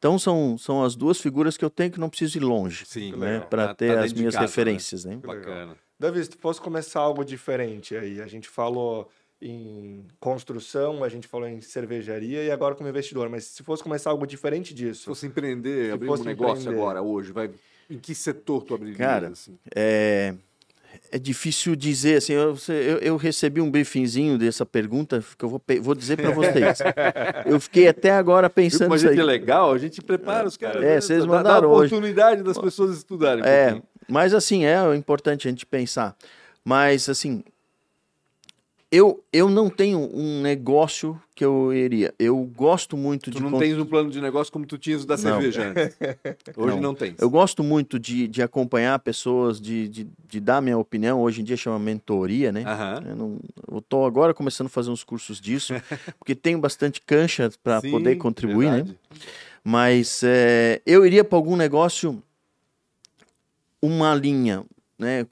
[0.00, 3.12] Então são, são as duas figuras que eu tenho que não preciso ir longe, Sim,
[3.12, 4.48] né, para tá, ter tá as minhas casa, né?
[4.48, 5.16] referências, né?
[5.16, 5.20] né?
[5.22, 5.76] Bacana.
[5.98, 9.10] Davi, se tu fosse começar algo diferente aí, a gente falou
[9.42, 14.08] em construção, a gente falou em cervejaria e agora como investidor, mas se fosse começar
[14.08, 16.80] algo diferente disso, se fosse empreender, se abrir fosse um negócio empreender.
[16.80, 17.50] agora, hoje, vai
[17.90, 18.96] Em que setor tu abriria?
[18.96, 19.58] Cara, assim?
[19.76, 20.34] é,
[21.12, 25.62] é difícil dizer, assim, eu, eu, eu recebi um briefingzinho dessa pergunta que eu vou,
[25.82, 26.78] vou dizer para vocês.
[27.46, 29.20] eu fiquei até agora pensando nisso gente aí.
[29.20, 29.72] é legal?
[29.72, 30.82] A gente prepara os caras.
[30.82, 31.00] É, né?
[31.00, 31.92] vocês Dá- dá mandaram a hoje.
[31.94, 33.42] oportunidade das pessoas estudarem.
[33.42, 33.82] um É, pouquinho.
[34.08, 36.16] mas assim, é importante a gente pensar.
[36.64, 37.42] Mas assim,
[38.92, 42.12] eu, eu não tenho um negócio que eu iria.
[42.18, 45.04] Eu gosto muito Tu de não con- tens um plano de negócio como tu tinhas
[45.04, 45.22] o da Não.
[45.22, 45.96] cerveja antes.
[46.56, 46.94] Hoje não, Não.
[46.94, 47.14] tens.
[47.20, 51.20] Eu gosto muito de, de acompanhar pessoas, de, de, de dar minha opinião.
[51.20, 52.64] Hoje em dia chama mentoria, né?
[52.66, 53.04] Aham.
[53.08, 53.38] Eu, não,
[53.70, 55.72] eu tô agora começando a fazer uns cursos disso,
[56.18, 58.76] porque tenho bastante cancha para poder contribuir, né?
[58.78, 58.98] verdade.
[59.62, 62.20] Mas é, eu iria para algum negócio,
[63.80, 64.64] uma linha,
[64.98, 65.26] né?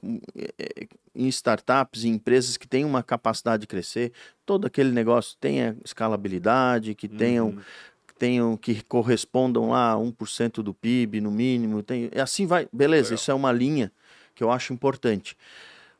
[1.19, 4.13] Em startups, em empresas que têm uma capacidade de crescer,
[4.47, 7.59] todo aquele negócio tenha escalabilidade, que tenham, Uhum.
[8.07, 11.83] que tenham que correspondam lá a 1% do PIB no mínimo.
[11.83, 13.91] Tem, e assim vai, beleza, isso é uma linha
[14.35, 15.37] que eu acho importante.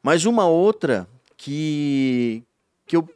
[0.03, 2.43] Mas uma outra que,
[2.87, 3.09] que eu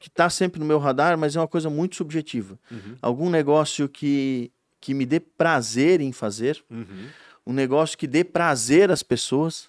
[0.00, 2.56] que está sempre no meu radar, mas é uma coisa muito subjetiva.
[2.70, 2.96] Uhum.
[3.02, 4.48] Algum negócio que,
[4.80, 7.08] que me dê prazer em fazer, Uhum.
[7.44, 9.68] um negócio que dê prazer às pessoas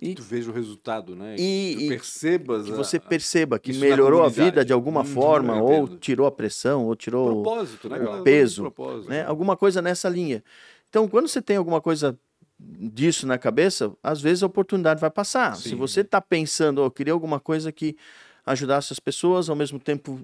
[0.00, 1.36] e Tu veja o resultado, né?
[1.38, 5.60] E- e percebas que a- você perceba que melhorou a vida de alguma Uhum, forma,
[5.62, 7.98] ou tirou a pressão, ou tirou propósito, né?
[7.98, 8.72] o peso,
[9.08, 9.24] né?
[9.24, 10.42] alguma coisa nessa linha.
[10.88, 12.18] Então, quando você tem alguma coisa
[12.58, 15.54] disso na cabeça, às vezes a oportunidade vai passar.
[15.56, 15.76] Se Sim.
[15.76, 17.96] você está pensando, oh, eu queria alguma coisa que
[18.44, 20.20] ajudasse as pessoas, ao mesmo tempo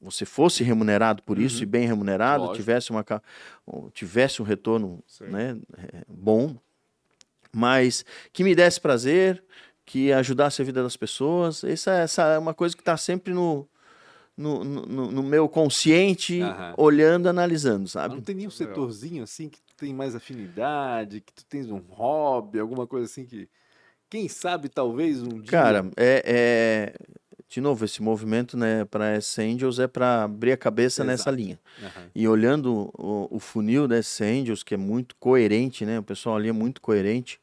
[0.00, 1.62] você fosse remunerado por isso Uhum.
[1.62, 2.56] e bem remunerado, Lógico.
[2.56, 3.04] tivesse, uma,
[3.92, 5.26] tivesse um retorno Sim.
[5.26, 6.56] né, é, bom,
[7.54, 9.42] mas que me desse prazer,
[9.84, 11.62] que ajudasse a vida das pessoas.
[11.64, 13.68] Essa, essa é uma coisa que está sempre no,
[14.36, 16.74] no, no, no meu consciente, Aham.
[16.76, 18.14] olhando, analisando, Mas sabe?
[18.14, 22.58] não tem nenhum setorzinho assim que tu tem mais afinidade, que tu tens um hobby,
[22.58, 23.48] alguma coisa assim que.
[24.08, 25.46] Quem sabe, talvez um dia.
[25.46, 26.94] Cara, é, é-
[27.48, 31.36] de novo, esse movimento né, para S Angels é para abrir a cabeça nessa Exato.
[31.42, 31.58] linha.
[31.82, 32.10] Aham.
[32.14, 35.98] E olhando o, o funil da S Angels, que é muito coerente, né?
[35.98, 37.40] O pessoal ali é muito coerente.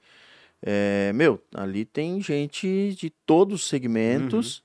[0.61, 4.61] É, meu, ali tem gente de todos os segmentos,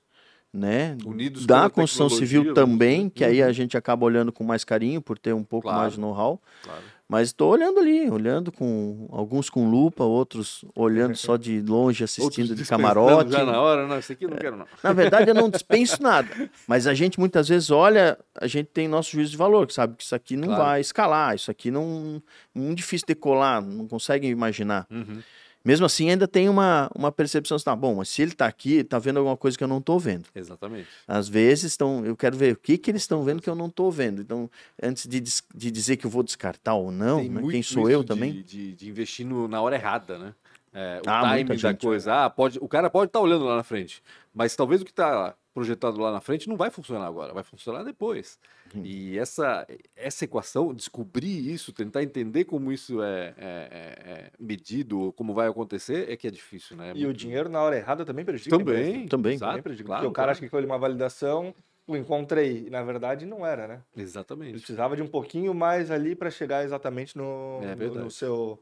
[0.53, 0.97] né?
[1.05, 3.09] Unidos da construção civil também, dizer.
[3.11, 3.53] que aí a Uhum.
[3.53, 5.79] gente acaba olhando com mais carinho por ter um pouco Claro.
[5.79, 6.41] mais de know-how.
[6.63, 6.81] Claro.
[7.07, 12.55] Mas estou olhando ali, olhando com alguns com lupa, outros olhando só de longe, assistindo
[12.55, 13.31] de camarote.
[13.31, 14.65] Já na hora, não, isso aqui eu não quero, não.
[14.83, 16.49] Na verdade, eu não dispenso nada.
[16.67, 19.95] Mas a gente muitas vezes olha, a gente tem nosso juízo de valor, que sabe
[19.95, 20.63] que isso aqui não Claro.
[20.63, 22.19] vai escalar, isso aqui não
[22.55, 24.87] muito difícil decolar, não consegue imaginar.
[24.89, 25.19] Uhum.
[25.65, 28.75] Mesmo assim, ainda tem uma, uma percepção, assim, tá bom, mas se ele está aqui,
[28.75, 30.29] está vendo alguma coisa que eu não estou vendo.
[30.35, 30.87] Exatamente.
[31.07, 33.65] Às vezes estão, eu quero ver o que, que eles estão vendo que eu não
[33.65, 34.21] estou vendo.
[34.21, 34.49] Então,
[34.81, 38.07] antes de, de dizer que eu vou descartar ou não, né, quem sou eu de-
[38.07, 38.43] também.
[38.43, 40.33] De, de investir no- na hora errada, né?
[40.71, 41.81] É, o Ah, timing da gente.
[41.81, 42.25] coisa.
[42.25, 44.03] Ah, pode, o cara pode estar olhando lá na frente,
[44.33, 47.81] mas talvez o que está projetado lá na frente não vai funcionar agora, vai funcionar
[47.83, 48.37] depois.
[48.75, 48.81] Hum.
[48.83, 55.13] E essa, essa equação, descobrir isso, tentar entender como isso é, é- é- é medido,
[55.13, 56.89] como vai acontecer, é que é difícil, né?
[56.89, 58.55] É E o muito- dinheiro na hora errada também prejudica.
[58.57, 59.07] Também.
[59.07, 59.33] Também.
[59.35, 59.87] exato, Também prejudica.
[59.87, 60.31] claro, porque o cara claro.
[60.31, 61.55] acha que foi ali uma validação,
[61.87, 62.65] o encontrei.
[62.67, 63.81] E na verdade não era, né?
[63.95, 64.51] Ele Exatamente.
[64.57, 68.61] precisava de um pouquinho mais ali para chegar exatamente no, É no- seu,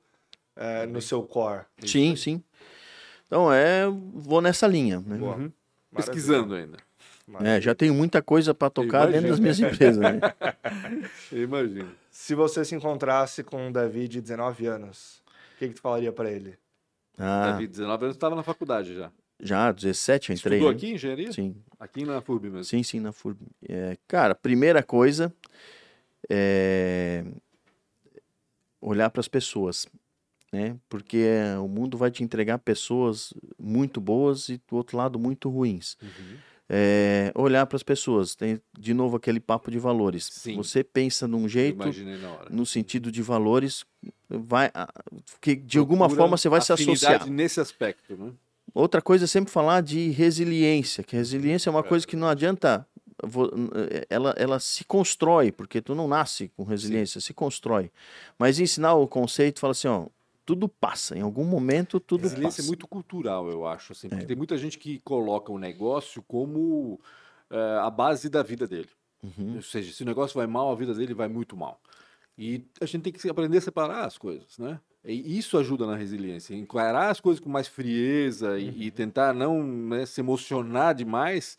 [0.55, 1.63] é, no seu core.
[1.83, 2.43] Sim, sim.
[3.25, 4.99] Então, é, vou nessa linha.
[4.99, 5.17] né?
[5.17, 5.37] Boa.
[5.37, 5.51] Uhum.
[5.93, 6.13] Maravilha.
[6.13, 6.77] Pesquisando ainda.
[7.41, 9.97] É, já tenho muita coisa para tocar dentro das minhas empresas.
[9.97, 10.19] Né?
[11.31, 11.89] Eu imagino.
[12.11, 15.23] Se você se encontrasse com o Davi de 19 anos,
[15.55, 16.57] o que, que tu falaria para ele?
[17.17, 19.11] Ah, Davi, 19 anos, estava na faculdade já.
[19.39, 20.57] já, 17 eu entrei.
[20.57, 20.77] Estudou né?
[20.77, 21.31] aqui em engenharia?
[21.31, 22.63] Sim, Aqui na FURB mesmo.
[22.65, 23.39] sim, sim, na FURB.
[23.69, 25.33] É, cara, primeira coisa
[26.29, 27.23] é
[28.81, 29.87] olhar para as pessoas,
[30.53, 30.77] né?
[30.87, 35.49] Porque é, o mundo vai te entregar pessoas muito boas e do outro lado muito
[35.49, 35.97] ruins.
[35.99, 36.37] Uhum.
[36.69, 40.29] É, olhar para as pessoas, tem de novo aquele papo de valores.
[40.31, 40.55] Sim.
[40.55, 41.83] Você pensa num jeito,
[42.51, 43.83] no sentido de valores,
[44.29, 44.87] vai ah,
[45.41, 47.27] que de alguma Procura forma você vai se associar.
[47.27, 48.31] nesse aspecto, né?
[48.75, 52.87] Outra coisa é sempre falar de resiliência, que resiliência é uma coisa que não adianta
[54.09, 57.91] ela, ela se constrói, porque tu não nasce com resiliência, se constrói.
[58.37, 60.07] Mas ensinar o conceito, fala assim, ó,
[60.45, 62.61] tudo passa, em algum momento tudo Resiliência passa.
[62.61, 64.09] é muito cultural, eu acho, assim, É.
[64.11, 66.99] porque tem muita gente que coloca o negócio como
[67.49, 68.89] eh, a base da vida dele.
[69.23, 69.55] Uhum.
[69.55, 71.79] Ou seja, se o negócio vai mal, a vida dele vai muito mal.
[72.37, 74.79] E a gente tem que aprender a separar as coisas, né?
[75.05, 78.75] E isso ajuda na resiliência, encarar as coisas com mais frieza e, Uhum.
[78.77, 81.57] e tentar não né, se emocionar demais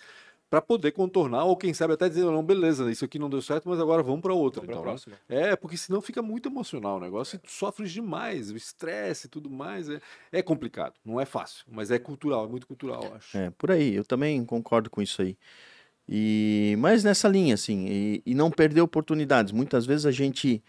[0.51, 3.69] para poder contornar, ou quem sabe até dizer, não, beleza, isso aqui não deu certo,
[3.69, 4.61] mas agora vamos para outra.
[4.61, 5.19] Vamos pra Então, né?
[5.51, 9.31] É, porque senão fica muito emocional o negócio e tu sofres demais, o estresse e
[9.31, 9.89] tudo mais.
[9.89, 13.37] É, é complicado, não é fácil, mas é cultural, é muito cultural, eu acho.
[13.37, 15.37] É, por aí, eu também concordo com isso aí.
[16.09, 19.53] E, mas nessa linha, assim, e, e não perder oportunidades.
[19.53, 20.63] Muitas vezes a gente,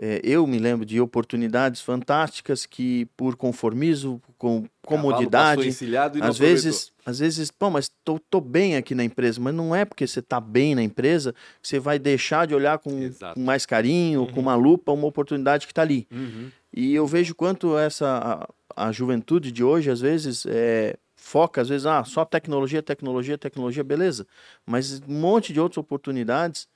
[0.00, 6.92] é, eu me lembro de oportunidades fantásticas que por conformismo, com comodidade, e às vezes,
[7.04, 10.22] às vezes, pô, mas tô, tô bem aqui na empresa, mas não é porque você
[10.22, 12.90] tá bem na empresa que você vai deixar de olhar com,
[13.34, 16.06] com mais carinho, com uma lupa, uma oportunidade que está ali.
[16.12, 16.48] Uhum.
[16.72, 21.68] E eu vejo quanto essa a, a juventude de hoje, às vezes, é, foca, às
[21.68, 24.28] vezes, ah, só tecnologia, tecnologia, tecnologia, beleza.
[24.64, 26.68] Mas um monte de outras oportunidades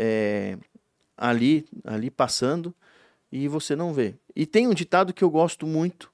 [0.00, 0.56] é,
[1.18, 2.72] ali, ali passando
[3.30, 4.14] e você não vê.
[4.34, 6.10] E tem um ditado que eu gosto muito,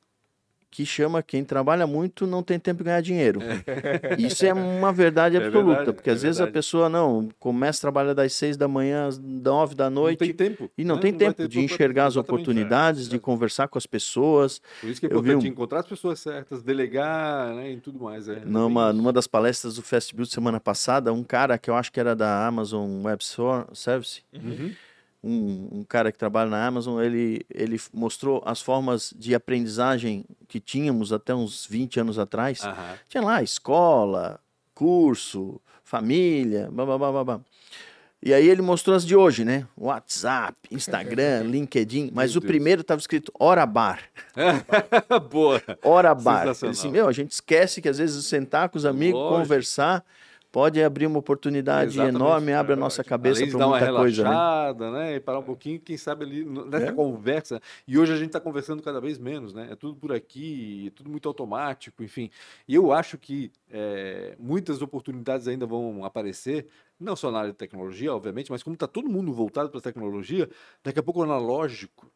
[0.70, 3.38] que chama quem trabalha muito não tem tempo de ganhar dinheiro.
[4.18, 6.55] Isso é uma verdade É absoluta, verdade, porque é às vezes a verdade.
[6.59, 10.34] pessoa não começa a trabalhar das seis da manhã às nove da Não noite tem
[10.34, 10.68] tempo.
[10.76, 11.02] e não né?
[11.02, 13.11] tem vai tempo de enxergar as exatamente, oportunidades, é.
[13.11, 14.61] de conversar com as pessoas.
[14.80, 18.00] Por isso que é Eu importante um- encontrar as pessoas certas, delegar, né, e tudo
[18.02, 18.28] mais.
[18.28, 21.76] É, Numa, é numa das palestras do Fast Build semana passada, um cara que eu
[21.76, 23.22] acho que era da Amazon Web
[23.72, 24.22] Service.
[24.32, 24.72] Uhum.
[25.24, 30.60] Um, um cara que trabalha na Amazon, ele, ele mostrou as formas de aprendizagem que
[30.60, 32.62] tínhamos até uns 20 anos atrás.
[32.62, 32.94] Aham.
[33.08, 34.38] Tinha lá escola,
[34.74, 37.40] curso, família, blá, blá, blá.
[38.26, 39.66] E aí ele mostrou as de hoje, né?
[39.76, 42.50] WhatsApp, Instagram, LinkedIn, mas Meu o Deus.
[42.50, 44.00] primeiro estava escrito Hora Bar.
[45.30, 45.60] Boa.
[45.82, 46.42] Hora bar.
[46.42, 46.70] Ele.
[46.70, 49.42] Assim, meu, a gente esquece que às vezes sentar com os amigos, Lógico.
[49.42, 50.04] conversar,
[50.55, 53.92] pode abrir uma oportunidade Exatamente, enorme, é abre a nossa cabeça para dar uma muita
[53.92, 54.90] coisa, né?
[54.92, 55.16] né?
[55.16, 56.92] E parar um pouquinho, quem sabe ali nessa É.
[56.92, 57.61] conversa.
[57.88, 59.66] E hoje a gente está conversando cada vez menos, né?
[59.72, 62.30] É tudo por aqui, é tudo muito automático, enfim.
[62.68, 66.68] E eu acho que é, muitas oportunidades ainda vão aparecer,
[67.00, 69.82] não só na área de tecnologia, obviamente, mas como está todo mundo voltado para a
[69.82, 70.48] tecnologia,
[70.84, 72.09] daqui a pouco o analógico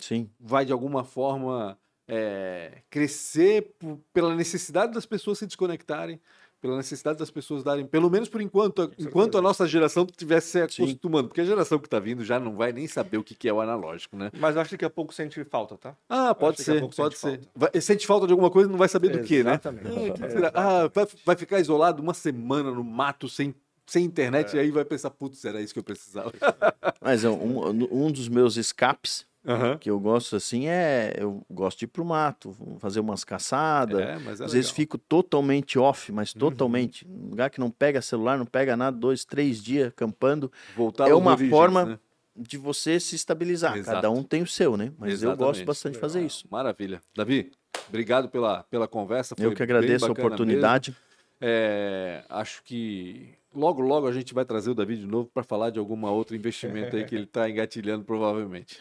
[0.00, 3.74] Sim, vai de alguma forma é, crescer
[4.12, 6.20] pela necessidade das pessoas se desconectarem,
[6.64, 10.66] pela necessidade das pessoas darem, pelo menos por enquanto, enquanto a nossa geração estivesse se
[10.70, 10.84] Sim.
[10.84, 13.46] acostumando, porque a geração que está vindo já não vai nem saber o que que
[13.46, 14.30] é o analógico, né?
[14.40, 15.94] Mas eu acho que daqui a pouco sente falta, tá?
[16.08, 17.42] Ah, pode ser, pode ser.
[17.54, 19.50] Vai, sente falta de alguma coisa, não vai saber do que, né?
[19.50, 19.88] Exatamente.
[19.88, 20.52] Ah, que que será?
[20.54, 23.54] Ah, vai, vai ficar isolado uma semana no mato sem,
[23.86, 26.32] sem internet e aí vai pensar, putz, era isso que eu precisava.
[26.98, 29.76] mas é um, um dos meus escapes Aham.
[29.76, 34.00] que eu gosto assim é eu gosto de ir pro mato, fazer umas caçadas.
[34.00, 34.74] É, é Às vezes legal.
[34.74, 37.06] fico totalmente off, mas totalmente.
[37.06, 40.50] Um lugar que não pega celular, não pega nada, dois, três dias acampando.
[40.74, 41.98] Voltar é uma forma né?
[42.36, 43.76] de você se estabilizar.
[43.76, 43.96] Exato.
[43.96, 44.92] Cada um tem o seu, né?
[44.98, 45.66] Mas eu gosto Exatamente.
[45.66, 46.46] bastante de fazer isso.
[46.50, 47.02] Maravilha.
[47.14, 47.52] Davi,
[47.88, 49.34] obrigado pela, pela conversa.
[49.38, 50.96] Eu foi que agradeço a oportunidade.
[51.40, 55.70] É, acho que logo, logo a gente vai trazer o Davi de novo para falar
[55.70, 58.78] de alguma outro investimento aí que ele está engatilhando provavelmente.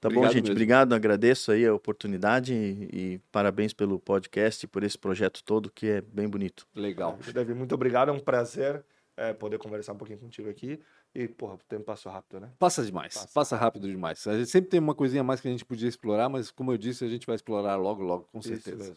[0.00, 0.42] Tá bom, Obrigado gente?
[0.44, 0.54] mesmo.
[0.54, 5.70] Obrigado, agradeço aí a oportunidade e, e parabéns pelo podcast e por esse projeto todo
[5.70, 6.66] que é bem bonito.
[6.74, 7.18] Legal.
[7.34, 8.08] Davi, muito obrigado.
[8.08, 8.82] É um prazer
[9.14, 10.80] é, poder conversar um pouquinho contigo aqui.
[11.14, 12.48] E, porra, o tempo passou rápido, né?
[12.58, 13.28] Passa demais, passa.
[13.34, 13.56] Passa.
[13.56, 14.26] rápido demais.
[14.26, 16.72] A gente sempre tem uma coisinha a mais que a gente podia explorar, mas como
[16.72, 18.78] eu disse, a gente vai explorar logo, logo, com Isso certeza.
[18.78, 18.96] mesmo.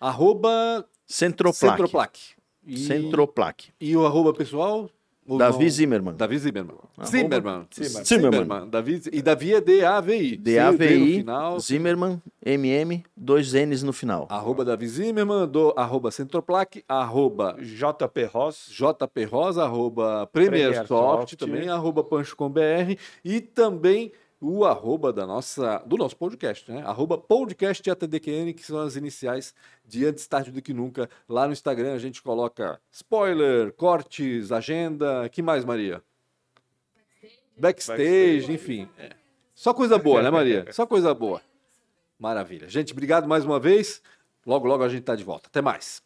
[0.00, 1.70] Arroba Centroplaque.
[1.70, 2.20] Centroplaque.
[2.66, 3.72] E, Centroplaque.
[3.80, 4.90] e o arroba pessoal?
[5.26, 5.70] Ou Davi não?
[5.70, 6.16] Zimmermann.
[6.16, 6.76] Davi Zimmermann.
[6.98, 7.66] Arroba Zimmermann.
[7.72, 8.04] Zimmermann.
[8.04, 8.68] Zimmermann.
[8.68, 10.36] Davi, e Davi é D-A-V-I.
[10.36, 11.60] D-A-V-I, final.
[11.60, 14.26] Zimmermann, MM, dois N's no final.
[14.28, 18.68] Arroba Davi Zimmermann, do, arroba Centroplaque, arroba JP Ross.
[18.70, 21.36] JP Rosa, arroba Premier, Premier Soft, Soft.
[21.36, 24.12] também arroba Pancho com BR e também
[24.46, 26.82] o arroba da nossa, do nosso podcast, né?
[26.84, 31.08] Arroba podcast ATDQN, que são as iniciais de Antes Tarde do Que Nunca.
[31.26, 36.02] Lá no Instagram a gente coloca spoiler, cortes, agenda, que mais, Maria?
[37.56, 38.52] Backstage, Backstage.
[38.52, 38.88] enfim.
[38.98, 39.16] é.
[39.54, 40.66] Só coisa boa, né, Maria?
[40.72, 41.40] Só coisa boa.
[42.18, 42.68] Maravilha.
[42.68, 44.02] Gente, obrigado mais uma vez.
[44.44, 45.48] Logo, logo a gente tá de volta.
[45.48, 46.02] Até mais.